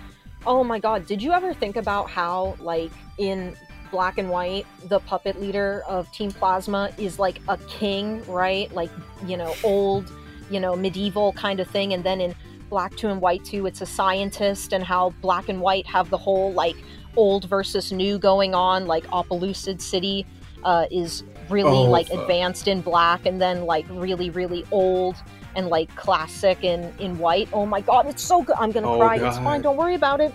[0.46, 3.54] Oh my god, did you ever think about how, like, in
[3.90, 8.72] black and white, the puppet leader of Team Plasma is like a king, right?
[8.72, 8.90] Like,
[9.26, 10.10] you know, old,
[10.50, 11.92] you know, medieval kind of thing.
[11.94, 12.34] And then in
[12.70, 16.18] black 2 and white 2, it's a scientist, and how black and white have the
[16.18, 16.76] whole, like,
[17.16, 18.86] old versus new going on.
[18.86, 20.26] Like, Opelucid City
[20.64, 22.20] uh, is really, Oh, like, fuck.
[22.20, 25.16] advanced in black, and then, like, really, really old
[25.56, 27.48] and like classic in in white.
[27.52, 28.54] Oh my god, it's so good.
[28.60, 29.16] I'm gonna Oh, cry.
[29.16, 29.62] It's fine.
[29.62, 30.32] Don't worry about it.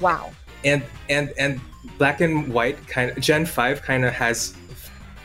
[0.00, 0.30] Wow.
[0.64, 1.60] and and and
[2.00, 4.54] black and white kind of gen 5 kind of has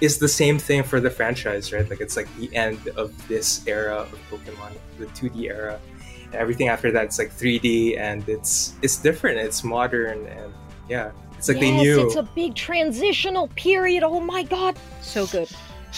[0.01, 3.65] is the same thing for the franchise right like it's like the end of this
[3.65, 5.79] era of pokemon the 2d era
[6.25, 10.53] and everything after that it's like 3d and it's it's different it's modern and
[10.89, 14.03] yeah it's like yes, they knew it's a big transitional period.
[14.03, 15.49] Oh my god, so good.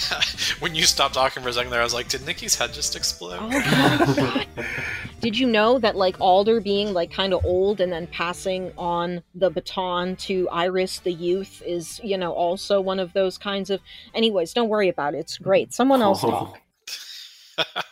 [0.59, 2.95] when you stopped talking for a second there, I was like, did Nikki's head just
[2.95, 3.39] explode?
[3.41, 3.49] Oh
[4.15, 4.47] god.
[5.19, 9.23] Did you know that like Alder being like kind of old and then passing on
[9.33, 13.81] the baton to Iris the youth is, you know, also one of those kinds of
[14.13, 15.19] anyways, don't worry about it.
[15.19, 15.73] It's great.
[15.73, 16.53] Someone else Oh.
[17.57, 17.75] talk.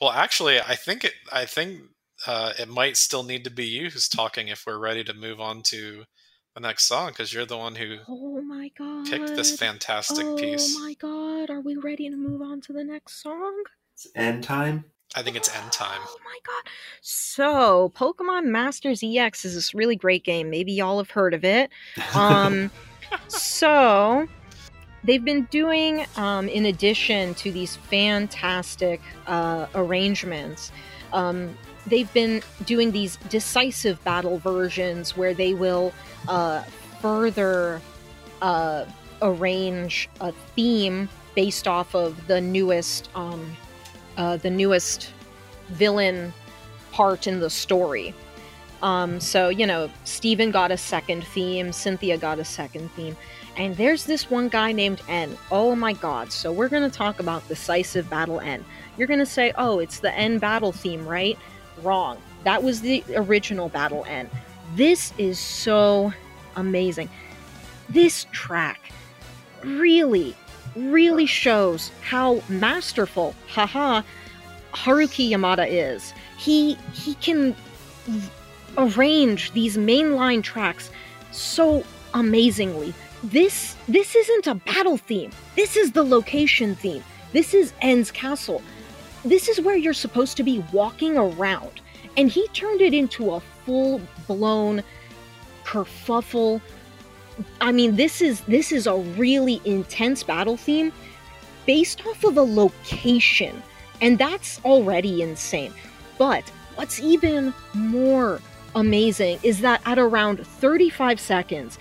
[0.00, 1.14] well, actually, I think it.
[1.32, 1.80] I think
[2.26, 5.40] uh, it might still need to be you who's talking if we're ready to move
[5.40, 6.04] on to
[6.54, 9.06] the next song because you're the one who Oh my god.
[9.06, 10.76] picked this fantastic oh piece.
[10.76, 13.62] Oh my god, are we ready to move on to the next song?
[13.94, 14.84] It's end time.
[15.16, 16.00] I think it's end time.
[16.02, 16.70] Oh my god.
[17.00, 20.50] So, Pokemon Masters EX is this really great game.
[20.50, 21.70] Maybe y'all have heard of it.
[22.14, 22.70] Um,
[23.28, 24.28] so,
[25.02, 30.70] they've been doing, um, in addition to these fantastic uh, arrangements,
[31.12, 31.56] um,
[31.86, 35.92] they've been doing these decisive battle versions where they will
[36.28, 36.62] uh,
[37.00, 37.80] further
[38.42, 38.84] uh,
[39.22, 43.56] arrange a theme based off of the newest, um,
[44.16, 45.12] uh, the newest
[45.68, 46.32] villain
[46.92, 48.14] part in the story.
[48.82, 53.14] Um, so, you know, Steven got a second theme, Cynthia got a second theme,
[53.56, 55.36] and there's this one guy named N.
[55.50, 58.64] Oh my god, so we're gonna talk about Decisive Battle N.
[58.96, 61.38] You're gonna say, oh, it's the N battle theme, right?
[61.82, 62.18] Wrong.
[62.44, 64.28] That was the original Battle N.
[64.74, 66.12] This is so
[66.56, 67.08] amazing.
[67.88, 68.92] This track
[69.64, 70.36] really,
[70.76, 74.02] really shows how masterful, haha,
[74.72, 76.14] Haruki Yamada is.
[76.38, 77.56] He he can
[78.78, 80.90] arrange these mainline tracks
[81.32, 81.84] so
[82.14, 82.94] amazingly.
[83.22, 85.30] This this isn't a battle theme.
[85.56, 87.02] This is the location theme.
[87.32, 88.62] This is N's castle.
[89.24, 91.80] This is where you're supposed to be walking around.
[92.16, 94.82] And he turned it into a full-blown
[95.64, 96.60] kerfuffle.
[97.60, 100.92] I mean, this is this is a really intense battle theme
[101.66, 103.62] based off of a location.
[104.00, 105.72] And that's already insane.
[106.18, 108.40] But what's even more
[108.74, 111.78] amazing is that at around 35 seconds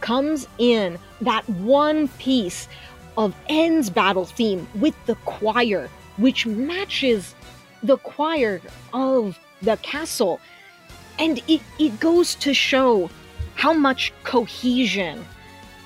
[0.00, 2.68] comes in that one piece
[3.16, 7.34] of N's battle theme with the choir, which matches
[7.82, 8.60] the choir
[8.92, 10.40] of the castle.
[11.18, 13.10] And it, it goes to show
[13.54, 15.24] how much cohesion,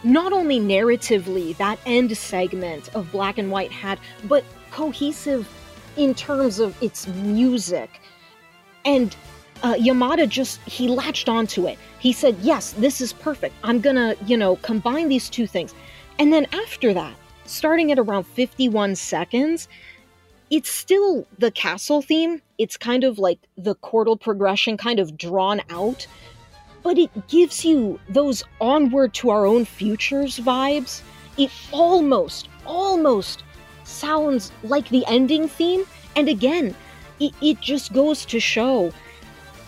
[0.04, 5.48] not only narratively, that end segment of Black and White had, but cohesive
[5.96, 8.00] in terms of its music.
[8.84, 9.14] And
[9.62, 11.78] uh, Yamada just, he latched onto it.
[11.98, 13.54] He said, Yes, this is perfect.
[13.62, 15.74] I'm gonna, you know, combine these two things.
[16.18, 17.14] And then after that,
[17.44, 19.68] starting at around 51 seconds,
[20.52, 22.42] it's still the castle theme.
[22.58, 26.06] It's kind of like the chordal progression, kind of drawn out,
[26.82, 31.00] but it gives you those onward to our own futures vibes.
[31.38, 33.44] It almost, almost
[33.84, 35.84] sounds like the ending theme.
[36.16, 36.76] And again,
[37.18, 38.92] it, it just goes to show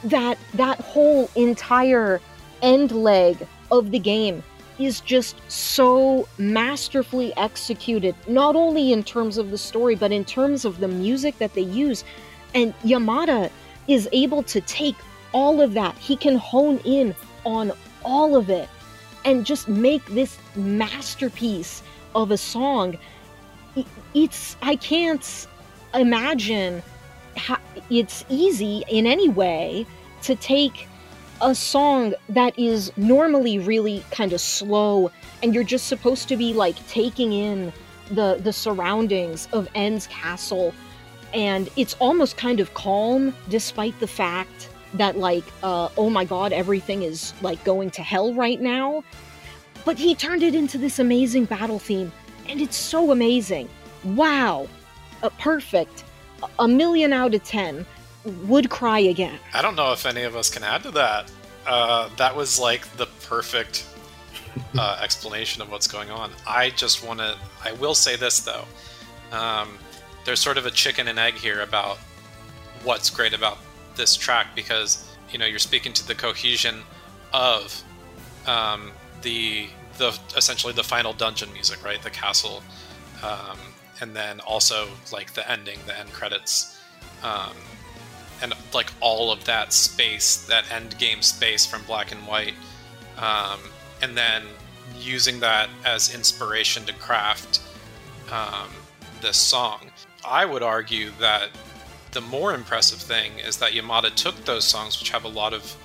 [0.04, 2.20] that that whole entire
[2.60, 3.38] end leg
[3.70, 4.42] of the game
[4.78, 10.64] is just so masterfully executed, not only in terms of the story, but in terms
[10.64, 12.04] of the music that they use.
[12.54, 13.50] And Yamada
[13.88, 14.96] is able to take
[15.32, 17.14] all of that, he can hone in
[17.44, 17.72] on
[18.04, 18.68] all of it
[19.24, 21.82] and just make this masterpiece
[22.14, 22.96] of a song.
[24.14, 25.46] It's, I can't
[25.92, 26.82] imagine
[27.36, 27.58] how
[27.90, 29.86] it's easy in any way
[30.22, 30.88] to take
[31.40, 35.10] a song that is normally really kind of slow
[35.42, 37.72] and you're just supposed to be like taking in
[38.10, 40.74] the the surroundings of N's castle.
[41.32, 46.52] And it's almost kind of calm despite the fact that like uh, oh my god
[46.52, 49.02] everything is like going to hell right now.
[49.84, 52.12] But he turned it into this amazing battle theme
[52.48, 53.68] and it's so amazing.
[54.04, 54.68] Wow.
[55.22, 56.04] Uh, perfect.
[56.58, 57.86] A million out of ten
[58.24, 61.30] would cry again I don't know if any of us can add to that.
[61.66, 63.86] Uh, that was like the perfect
[64.76, 66.30] uh, explanation of what's going on.
[66.46, 67.36] I just want to.
[67.64, 68.64] I will say this though.
[69.32, 69.78] Um,
[70.24, 71.98] there's sort of a chicken and egg here about
[72.82, 73.58] what's great about
[73.96, 76.82] this track because you know you're speaking to the cohesion
[77.32, 77.82] of
[78.46, 78.92] um,
[79.22, 79.68] the
[79.98, 82.02] the essentially the final dungeon music, right?
[82.02, 82.62] The castle,
[83.22, 83.58] um,
[84.00, 86.78] and then also like the ending, the end credits.
[87.22, 87.56] Um,
[88.42, 92.54] and like all of that space, that end game space from Black and White,
[93.18, 93.60] um,
[94.02, 94.42] and then
[94.98, 97.60] using that as inspiration to craft
[98.30, 98.70] um,
[99.20, 99.90] this song.
[100.26, 101.50] I would argue that
[102.12, 105.76] the more impressive thing is that Yamada took those songs, which have a lot of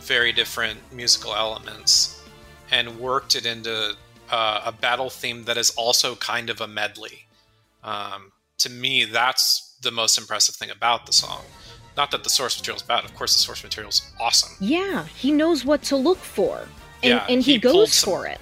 [0.00, 2.22] very different musical elements,
[2.70, 3.94] and worked it into
[4.30, 7.26] uh, a battle theme that is also kind of a medley.
[7.84, 11.44] Um, to me, that's the most impressive thing about the song.
[12.00, 13.04] Not that the source material is bad.
[13.04, 14.52] Of course, the source material is awesome.
[14.76, 16.54] yeah he knows what to look for
[17.02, 18.40] and, Yeah, and he, he goes some- for it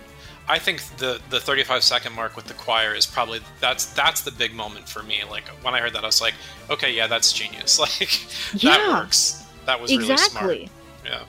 [0.56, 4.30] I think the the 35 second mark with the choir is probably that's that's the
[4.42, 5.16] big moment for me.
[5.34, 6.34] Like when I heard that, I was like,
[6.74, 7.72] okay, yeah, that's genius.
[7.84, 8.10] Like
[8.62, 9.44] that works.
[9.66, 10.20] That was really smart.
[10.20, 10.70] exactly
[11.04, 11.22] Yeah,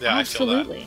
[0.00, 0.82] yeah, absolutely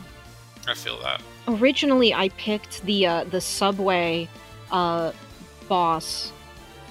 [0.67, 1.21] I feel that.
[1.21, 1.61] I feel that.
[1.61, 4.27] originally I picked the uh, the subway
[4.71, 5.11] uh,
[5.69, 6.31] boss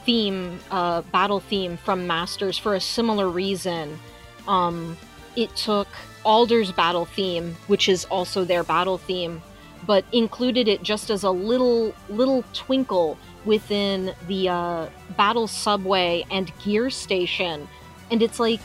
[0.05, 3.99] theme uh, battle theme from Masters for a similar reason.
[4.47, 4.97] Um,
[5.37, 5.89] it took
[6.25, 9.43] Alder's battle theme, which is also their battle theme,
[9.87, 14.87] but included it just as a little little twinkle within the uh,
[15.17, 17.69] battle subway and gear station,
[18.11, 18.61] and it's like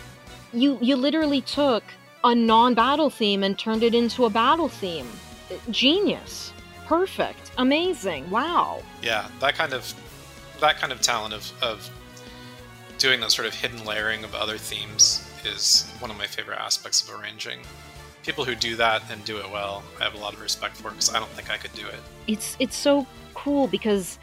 [0.53, 1.83] you you literally took
[2.23, 5.07] a non-battle theme and turned it into a battle theme.
[5.69, 6.53] Genius.
[6.85, 7.51] Perfect.
[7.57, 8.29] Amazing.
[8.29, 8.81] Wow.
[9.01, 9.93] Yeah, that kind of
[10.59, 11.89] that kind of talent of of
[12.97, 17.01] doing that sort of hidden layering of other themes is one of my favorite aspects
[17.07, 17.59] of arranging.
[18.23, 20.89] People who do that and do it well, I have a lot of respect for
[20.91, 21.99] because I don't think I could do it.
[22.27, 24.19] it's it's so cool because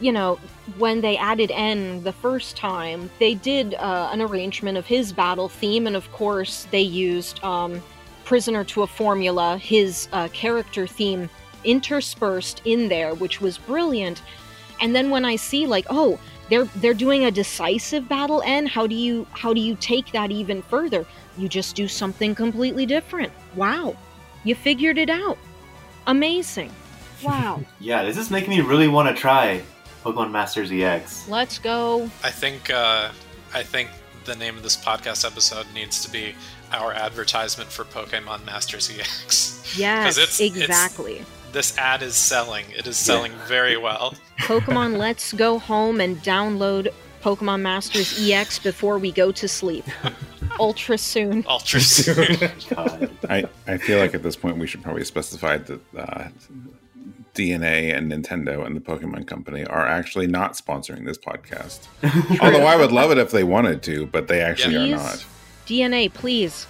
[0.00, 0.38] you know
[0.76, 5.48] when they added n the first time they did uh, an arrangement of his battle
[5.48, 7.80] theme and of course they used um,
[8.24, 11.30] prisoner to a formula his uh, character theme
[11.64, 14.20] interspersed in there which was brilliant
[14.80, 18.86] and then when i see like oh they're they're doing a decisive battle n how
[18.86, 21.04] do you how do you take that even further
[21.38, 23.96] you just do something completely different wow
[24.44, 25.38] you figured it out
[26.06, 26.70] amazing
[27.22, 29.62] wow Yeah, this is making me really want to try
[30.04, 31.28] Pokemon Masters EX.
[31.28, 32.08] Let's go.
[32.22, 33.10] I think uh,
[33.52, 33.90] I think
[34.24, 36.34] the name of this podcast episode needs to be
[36.72, 39.54] our advertisement for Pokemon Masters EX.
[39.76, 41.24] Yes, it's- it's- exactly.
[41.56, 42.66] This ad is selling.
[42.76, 44.14] It is selling very well.
[44.40, 46.92] Pokemon Let's go home and download
[47.22, 49.86] Pokemon Masters EX before we go to sleep.
[50.60, 51.46] Ultra soon.
[51.48, 52.50] Ultra soon.
[52.68, 53.10] God.
[53.30, 56.28] I, I feel like at this point we should probably specify that uh,
[57.32, 61.86] DeNA and Nintendo and the Pokemon Company are actually not sponsoring this podcast.
[62.42, 64.92] Although I would love it if they wanted to, but they actually Please?
[64.92, 65.26] are not.
[65.64, 66.66] DeNA, please.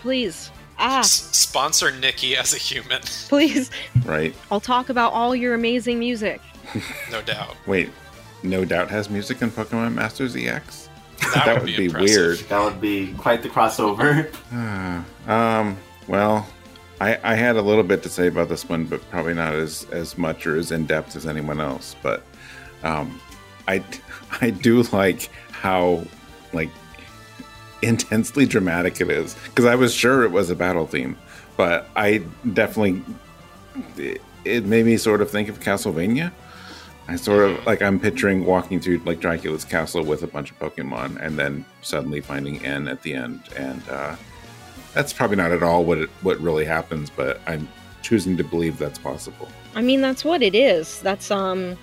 [0.00, 0.52] Please.
[0.78, 3.70] Ah, S- sponsor Nikki as a human, please.
[4.04, 4.34] Right?
[4.50, 6.40] I'll talk about all your amazing music.
[7.10, 7.56] no doubt.
[7.66, 7.90] Wait,
[8.42, 10.88] No Doubt has music in Pokemon Masters EX?
[11.34, 12.16] That, would, be, impressive.
[12.16, 12.38] weird.
[12.48, 14.32] That would be quite the crossover.
[15.28, 15.76] um,
[16.06, 16.46] well,
[17.00, 19.86] I, I had a little bit to say about this one, but probably not as,
[19.90, 21.96] as much or as in depth as anyone else.
[22.02, 22.22] But
[22.84, 23.20] um,
[23.66, 23.82] I
[24.40, 26.04] I do like how
[26.52, 26.70] like
[27.82, 31.16] intensely dramatic it is because I was sure it was a battle theme,
[31.56, 32.22] but I
[32.52, 33.02] definitely
[33.96, 36.32] it, it made me sort of think of Castlevania.
[37.06, 40.58] I sort of like I'm picturing walking through like Dracula's castle with a bunch of
[40.58, 44.16] Pokemon, and then suddenly finding N at the end, and uh,
[44.92, 47.68] that's probably not at all what it, what really happens, but I'm
[48.02, 49.48] choosing to believe that's possible.
[49.74, 51.00] I mean, that's what it is.
[51.00, 51.76] That's, um,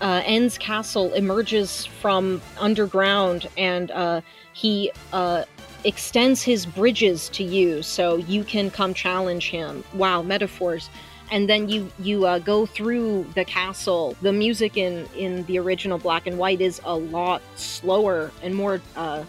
[0.00, 4.20] uh, N's castle emerges from underground and, uh,
[4.52, 5.44] he, uh,
[5.84, 9.84] extends his bridges to you so you can come challenge him.
[9.94, 10.88] Wow, metaphors.
[11.30, 14.16] And then you you uh, go through the castle.
[14.20, 18.80] The music in in the original black and white is a lot slower and more
[18.94, 19.24] uh,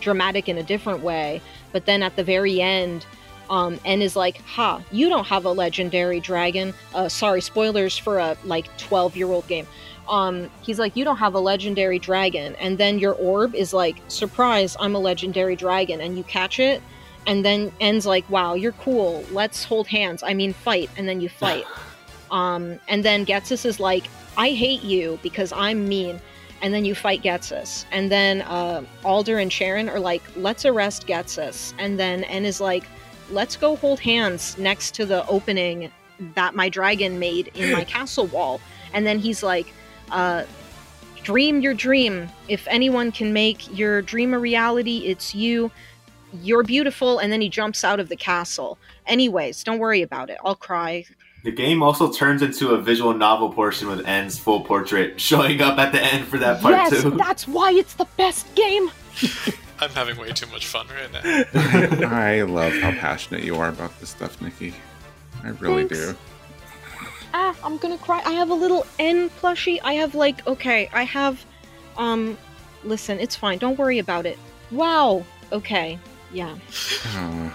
[0.00, 1.42] dramatic in a different way.
[1.72, 3.06] But then at the very end,
[3.50, 8.36] um, is like, "Ha, you don't have a legendary dragon." Uh, sorry, spoilers for a
[8.44, 9.66] like twelve year old game.
[10.08, 13.96] Um, he's like, "You don't have a legendary dragon," and then your orb is like,
[14.08, 16.82] "Surprise, I'm a legendary dragon," and you catch it,
[17.26, 19.24] and then N's like, "Wow, you're cool.
[19.30, 20.22] Let's hold hands.
[20.22, 21.64] I mean, fight." And then you fight.
[22.30, 24.04] um, and then Ghetsis is like,
[24.36, 26.20] "I hate you because I'm mean."
[26.62, 27.86] And then you fight Ghetsis.
[27.90, 32.60] And then uh, Alder and Cheren are like, "Let's arrest Ghetsis." And then N is
[32.60, 32.84] like,
[33.30, 35.90] "Let's go hold hands next to the opening
[36.34, 38.60] that my dragon made in my castle wall."
[38.94, 39.72] And then he's like,
[40.10, 40.44] uh,
[41.22, 42.28] dream your dream.
[42.48, 45.70] If anyone can make your dream a reality, it's you.
[46.42, 47.18] You're beautiful.
[47.18, 48.78] And then he jumps out of the castle.
[49.06, 50.38] Anyways, don't worry about it.
[50.44, 51.04] I'll cry.
[51.44, 55.78] The game also turns into a visual novel portion with N's full portrait showing up
[55.78, 57.10] at the end for that part yes, too.
[57.12, 58.90] that's why it's the best game.
[59.80, 62.08] I'm having way too much fun right now.
[62.08, 64.74] I love how passionate you are about this stuff, Nikki.
[65.42, 66.12] I really Thanks.
[66.12, 66.18] do.
[67.34, 68.22] Ah, I'm gonna cry.
[68.24, 69.78] I have a little N plushie.
[69.82, 71.44] I have like, okay, I have,
[71.96, 72.36] um,
[72.84, 73.58] listen, it's fine.
[73.58, 74.38] Don't worry about it.
[74.70, 75.24] Wow.
[75.52, 75.98] Okay.
[76.32, 76.56] Yeah.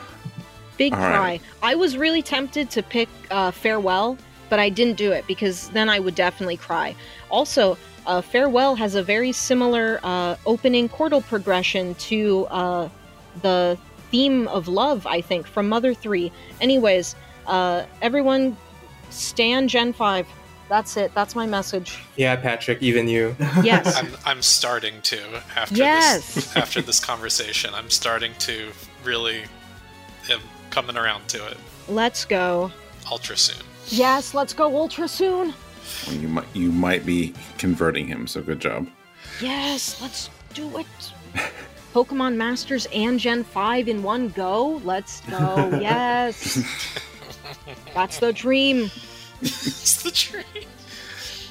[0.77, 1.17] Big All cry.
[1.17, 1.41] right.
[1.63, 4.17] I was really tempted to pick uh, Farewell,
[4.49, 6.95] but I didn't do it because then I would definitely cry.
[7.29, 12.89] Also, uh, Farewell has a very similar uh, opening chordal progression to uh,
[13.41, 13.77] the
[14.11, 16.31] theme of love, I think, from Mother 3.
[16.61, 17.15] Anyways,
[17.47, 18.55] uh, everyone
[19.09, 20.27] stand Gen 5.
[20.69, 21.13] That's it.
[21.15, 21.99] That's my message.
[22.17, 23.35] Yeah, Patrick, even you.
[23.63, 23.95] Yes.
[24.01, 25.19] I'm I'm starting to
[25.55, 26.33] after Yes.
[26.35, 27.73] this after this conversation.
[27.73, 28.71] I'm starting to
[29.03, 29.43] really
[30.29, 31.57] am coming around to it
[31.87, 32.69] Let's go.
[33.09, 33.63] ultra soon.
[33.87, 35.53] Yes, let's go ultra soon.
[36.05, 38.87] well, you might you might be converting him, so good job.
[39.41, 40.85] Yes, let's do it.
[41.93, 44.81] Pokemon Masters and Gen 5 in one go.
[44.83, 45.69] Let's go.
[45.81, 46.59] Yes.
[47.93, 48.89] That's the dream.
[49.41, 50.67] it's the dream.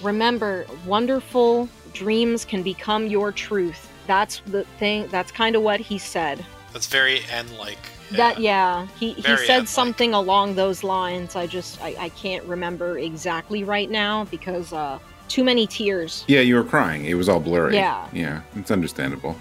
[0.02, 3.90] Remember, wonderful dreams can become your truth.
[4.06, 5.08] That's the thing.
[5.08, 6.44] That's kind of what he said.
[6.72, 7.78] That's very N like.
[8.12, 9.68] That yeah, he he said N-like.
[9.68, 11.34] something along those lines.
[11.34, 14.98] I just I, I can't remember exactly right now because uh
[15.28, 16.24] too many tears.
[16.28, 17.04] Yeah, you were crying.
[17.04, 17.74] It was all blurry.
[17.74, 18.06] Yeah.
[18.12, 19.36] Yeah, it's understandable.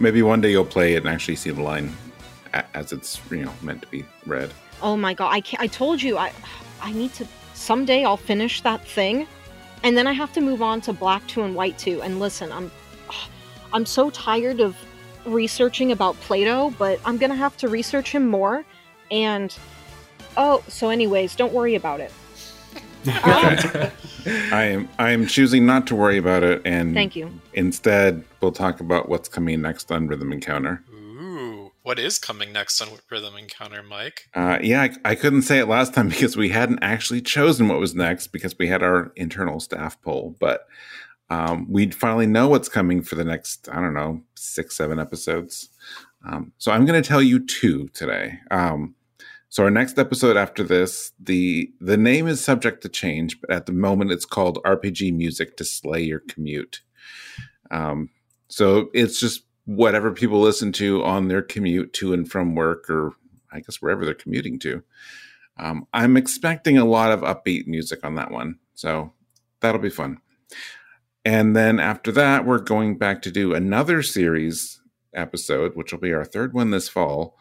[0.00, 1.94] Maybe one day you'll play it and actually see the line
[2.74, 4.52] as it's you know meant to be read.
[4.82, 6.32] Oh my god, I can't, I told you I
[6.82, 9.26] I need to someday I'll finish that thing
[9.82, 12.50] and then I have to move on to Black 2 and White 2 and listen,
[12.52, 12.70] I'm
[13.72, 14.76] I'm so tired of
[15.24, 18.64] researching about Plato, but I'm going to have to research him more
[19.10, 19.56] and
[20.36, 22.12] oh, so anyways, don't worry about it.
[24.26, 27.30] I am I am choosing not to worry about it and thank you.
[27.54, 30.82] instead we'll talk about what's coming next on Rhythm Encounter.
[31.90, 34.28] What is coming next on Rhythm Encounter, Mike?
[34.32, 37.80] Uh, yeah, I, I couldn't say it last time because we hadn't actually chosen what
[37.80, 40.68] was next because we had our internal staff poll, but
[41.30, 45.70] um, we'd finally know what's coming for the next, I don't know, six, seven episodes.
[46.24, 48.38] Um, so I'm going to tell you two today.
[48.52, 48.94] Um,
[49.48, 53.66] so our next episode after this, the the name is subject to change, but at
[53.66, 56.82] the moment it's called RPG Music to Slay Your Commute.
[57.72, 58.10] Um,
[58.46, 63.12] so it's just whatever people listen to on their commute to and from work or
[63.52, 64.82] I guess wherever they're commuting to.
[65.56, 69.12] Um, I'm expecting a lot of upbeat music on that one, so
[69.60, 70.18] that'll be fun.
[71.24, 74.80] And then after that, we're going back to do another series
[75.14, 77.36] episode, which will be our third one this fall.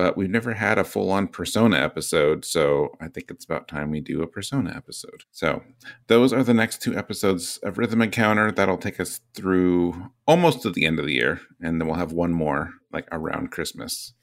[0.00, 3.90] But we've never had a full on Persona episode, so I think it's about time
[3.90, 5.24] we do a Persona episode.
[5.30, 5.62] So,
[6.06, 8.50] those are the next two episodes of Rhythm Encounter.
[8.50, 12.12] That'll take us through almost to the end of the year, and then we'll have
[12.12, 14.14] one more like around Christmas.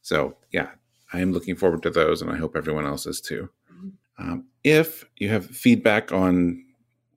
[0.00, 0.70] So, yeah,
[1.12, 3.50] I am looking forward to those, and I hope everyone else is too.
[4.18, 6.64] Um, if you have feedback on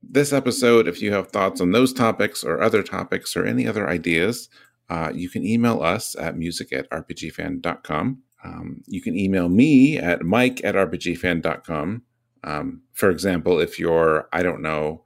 [0.03, 3.89] this episode, if you have thoughts on those topics or other topics or any other
[3.89, 4.49] ideas,
[4.89, 8.23] uh, you can email us at music at rpgfan.com.
[8.43, 12.03] Um, you can email me at mike at rpgfan.com.
[12.43, 15.03] Um, for example, if you're, I don't know,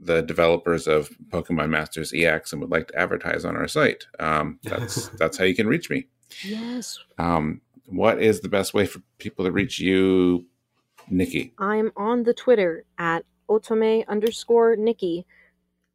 [0.00, 4.58] the developers of Pokemon Masters EX and would like to advertise on our site, um,
[4.64, 6.06] that's that's how you can reach me.
[6.44, 6.98] Yes.
[7.18, 10.46] Um, what is the best way for people to reach you,
[11.08, 11.52] Nikki?
[11.58, 15.24] I'm on the Twitter at otome underscore Nikki.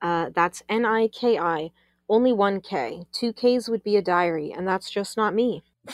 [0.02, 1.72] Uh, that's N I K I.
[2.10, 3.06] Only one K.
[3.12, 5.64] Two Ks would be a diary, and that's just not me.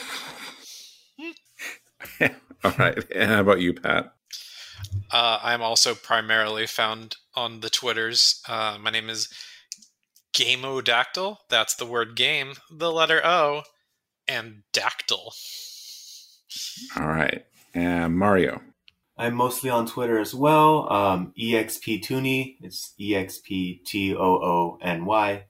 [2.64, 3.04] All right.
[3.14, 4.14] And how about you, Pat?
[5.10, 8.42] Uh, I'm also primarily found on the Twitters.
[8.48, 9.28] Uh, my name is
[10.34, 11.38] Gameodactyl.
[11.48, 13.62] That's the word game, the letter O,
[14.26, 15.34] and dactyl.
[16.96, 17.44] All right.
[17.74, 18.60] And Mario.
[19.16, 20.92] I'm mostly on Twitter as well.
[20.92, 22.56] Um, exp Toony.
[22.60, 25.44] It's E X P T O O N Y.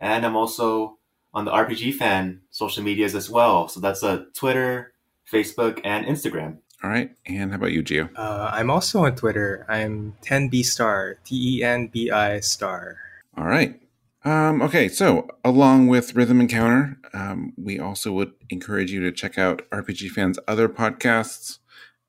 [0.00, 0.98] And I'm also
[1.32, 3.68] on the RPG fan social medias as well.
[3.68, 4.92] So that's a Twitter,
[5.30, 6.58] Facebook, and Instagram.
[6.82, 7.10] All right.
[7.26, 8.10] And how about you, Gio?
[8.16, 9.66] Uh, I'm also on Twitter.
[9.68, 12.96] I'm 10B star, T E N B I star.
[13.36, 13.80] All right.
[14.22, 19.38] Um, okay, so along with Rhythm Encounter, um, we also would encourage you to check
[19.38, 21.58] out RPG Fans' other podcasts.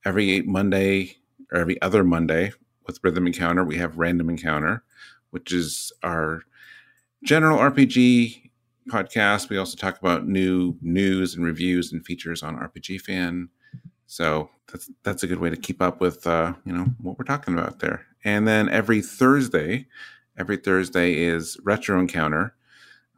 [0.04, 1.18] Every Monday
[1.52, 2.54] or every other Monday
[2.88, 4.84] with Rhythm Encounter, we have Random Encounter,
[5.30, 6.42] which is our
[7.24, 8.50] general RPG
[8.90, 9.50] podcast.
[9.50, 13.50] We also talk about new news and reviews and features on RPG Fan.
[14.08, 17.26] So that's that's a good way to keep up with uh, you know what we're
[17.26, 18.06] talking about there.
[18.24, 19.88] And then every Thursday,
[20.38, 22.54] every Thursday is Retro Encounter,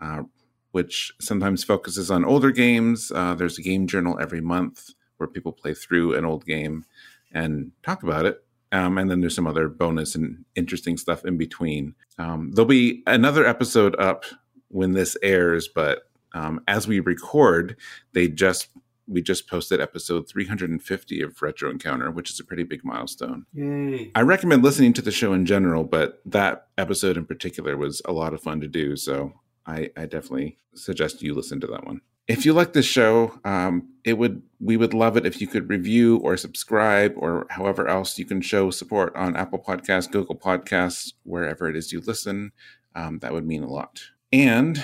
[0.02, 0.24] uh,
[0.72, 3.12] which sometimes focuses on older games.
[3.14, 6.86] Uh, there's a game journal every month where people play through an old game
[7.32, 8.44] and talk about it.
[8.74, 11.94] Um, and then there's some other bonus and interesting stuff in between.
[12.18, 14.26] Um, there'll be another episode up
[14.70, 17.78] when this airs, but um, as we record,
[18.14, 18.68] they just
[19.08, 23.46] we just posted episode 350 of Retro Encounter, which is a pretty big milestone.
[23.54, 24.12] Yay!
[24.16, 28.14] I recommend listening to the show in general, but that episode in particular was a
[28.14, 28.96] lot of fun to do.
[28.96, 29.34] So
[29.66, 32.02] I, I definitely suggest you listen to that one.
[32.28, 35.70] If you like this show, um, it would we would love it if you could
[35.70, 41.14] review or subscribe or however else you can show support on Apple Podcasts, Google Podcasts,
[41.24, 42.54] wherever it is you listen.
[42.96, 44.02] Um, that would mean a lot.
[44.32, 44.82] And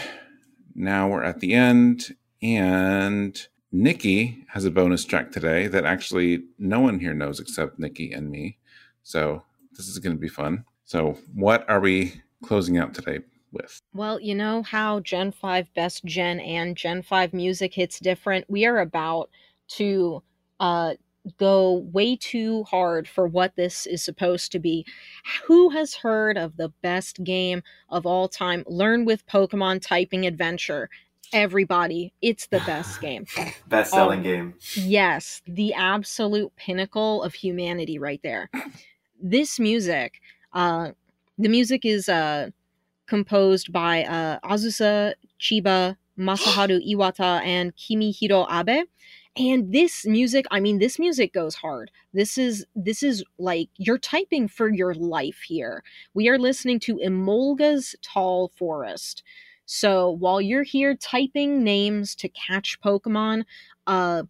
[0.75, 6.81] now we're at the end, and Nikki has a bonus track today that actually no
[6.81, 8.57] one here knows except Nikki and me.
[9.03, 9.43] So
[9.77, 10.65] this is going to be fun.
[10.85, 13.19] So, what are we closing out today
[13.51, 13.81] with?
[13.93, 18.45] Well, you know how Gen 5 Best Gen and Gen 5 music hits different?
[18.49, 19.29] We are about
[19.69, 20.23] to
[20.59, 20.93] uh,
[21.37, 24.85] go way too hard for what this is supposed to be.
[25.45, 28.63] Who has heard of the best game of all time?
[28.67, 30.89] Learn with Pokemon Typing Adventure.
[31.31, 33.25] Everybody, it's the best game.
[33.67, 34.53] Best selling Um, game.
[34.75, 38.49] Yes, the absolute pinnacle of humanity right there.
[39.21, 40.21] This music,
[40.53, 40.91] uh,
[41.37, 42.49] the music is uh,
[43.09, 48.85] composed by uh, Azusa Chiba, Masaharu Iwata, and Kimihiro Abe.
[49.35, 51.91] And this music, I mean, this music goes hard.
[52.13, 55.83] This is this is like you're typing for your life here.
[56.13, 59.23] We are listening to Emolga's Tall Forest.
[59.65, 63.43] So while you're here typing names to catch Pokemon,
[63.85, 64.23] uh,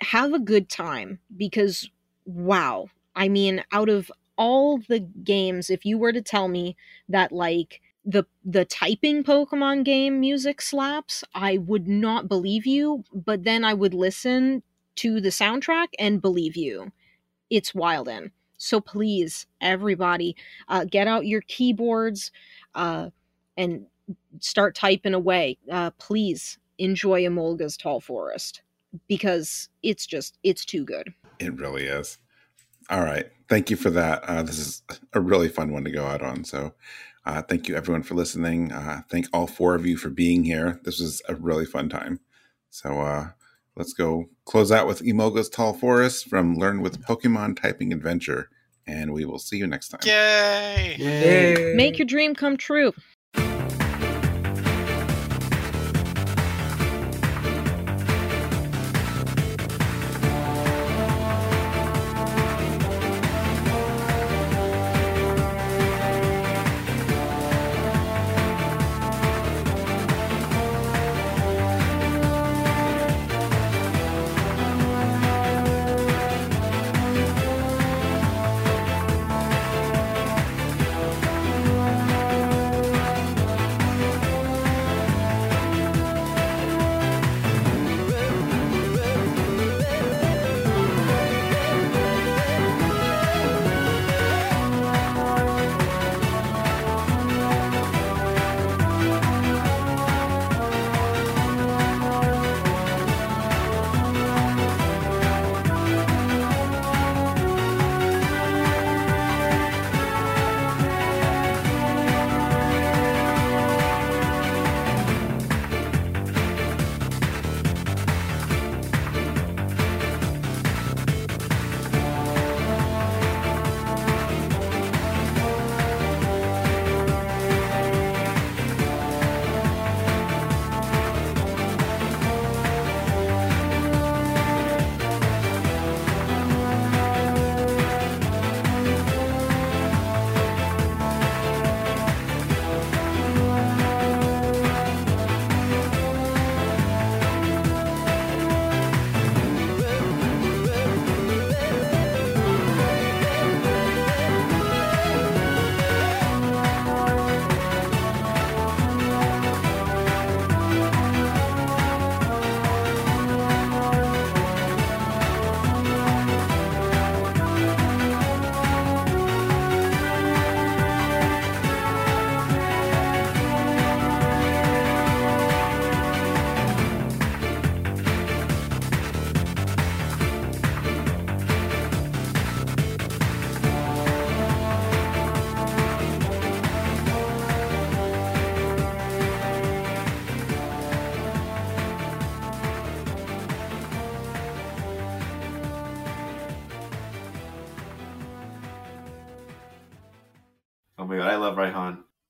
[0.00, 1.88] have a good time because
[2.26, 6.76] wow i mean out of all the games if you were to tell me
[7.08, 13.44] that like the the typing pokemon game music slaps i would not believe you but
[13.44, 14.62] then i would listen
[14.96, 16.92] to the soundtrack and believe you
[17.50, 20.36] it's wild in so please everybody
[20.68, 22.30] uh, get out your keyboards
[22.74, 23.08] uh,
[23.56, 23.86] and
[24.40, 28.62] start typing away uh, please enjoy emolga's tall forest
[29.08, 31.12] because it's just it's too good.
[31.38, 32.18] It really is.
[32.90, 33.26] All right.
[33.48, 34.24] Thank you for that.
[34.24, 34.82] Uh, this is
[35.12, 36.44] a really fun one to go out on.
[36.44, 36.74] So,
[37.26, 38.72] uh, thank you everyone for listening.
[38.72, 40.80] Uh, thank all four of you for being here.
[40.84, 42.20] This was a really fun time.
[42.70, 43.28] So, uh,
[43.76, 48.50] let's go close out with Emolga's Tall Forest from Learn with Pokemon Typing Adventure.
[48.86, 50.00] And we will see you next time.
[50.04, 50.96] Yay!
[50.98, 51.74] Yay!
[51.74, 52.92] Make your dream come true.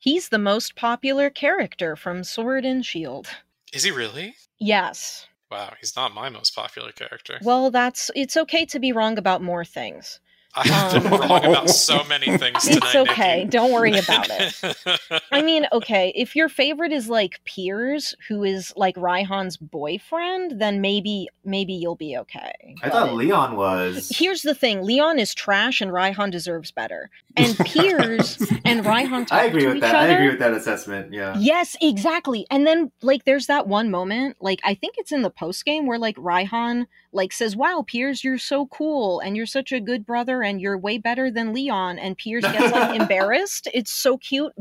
[0.05, 3.27] He's the most popular character from Sword and Shield.
[3.73, 4.35] Is he really?
[4.59, 5.29] Yes.
[5.51, 7.39] Wow, he's not my most popular character.
[7.41, 10.21] Well, that's it's okay to be wrong about more things.
[10.65, 12.83] I've been um, wrong about so many things tonight.
[12.85, 13.39] It's okay.
[13.39, 13.51] Nikki.
[13.51, 15.23] Don't worry about it.
[15.33, 20.81] I mean, okay, if your favorite is like Piers, who is like Raihan's boyfriend, then
[20.81, 22.77] maybe maybe you'll be okay.
[22.83, 24.13] I thought Leon was.
[24.15, 27.11] Here's the thing: Leon is trash, and Raihan deserves better.
[27.37, 29.95] And Piers and Raihan talk I agree to with each that.
[29.95, 30.13] other.
[30.13, 31.13] I agree with that assessment.
[31.13, 31.37] Yeah.
[31.37, 32.47] Yes, exactly.
[32.51, 35.87] And then like there's that one moment, like I think it's in the post game
[35.87, 40.05] where like Raihan like says, "Wow, Piers, you're so cool and you're such a good
[40.05, 43.69] brother and you're way better than Leon." And Piers gets like embarrassed.
[43.73, 44.53] It's so cute.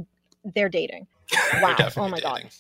[0.56, 1.08] They're dating.
[1.52, 1.76] They're Wow.
[1.98, 2.38] Oh my god.
[2.38, 2.52] dating.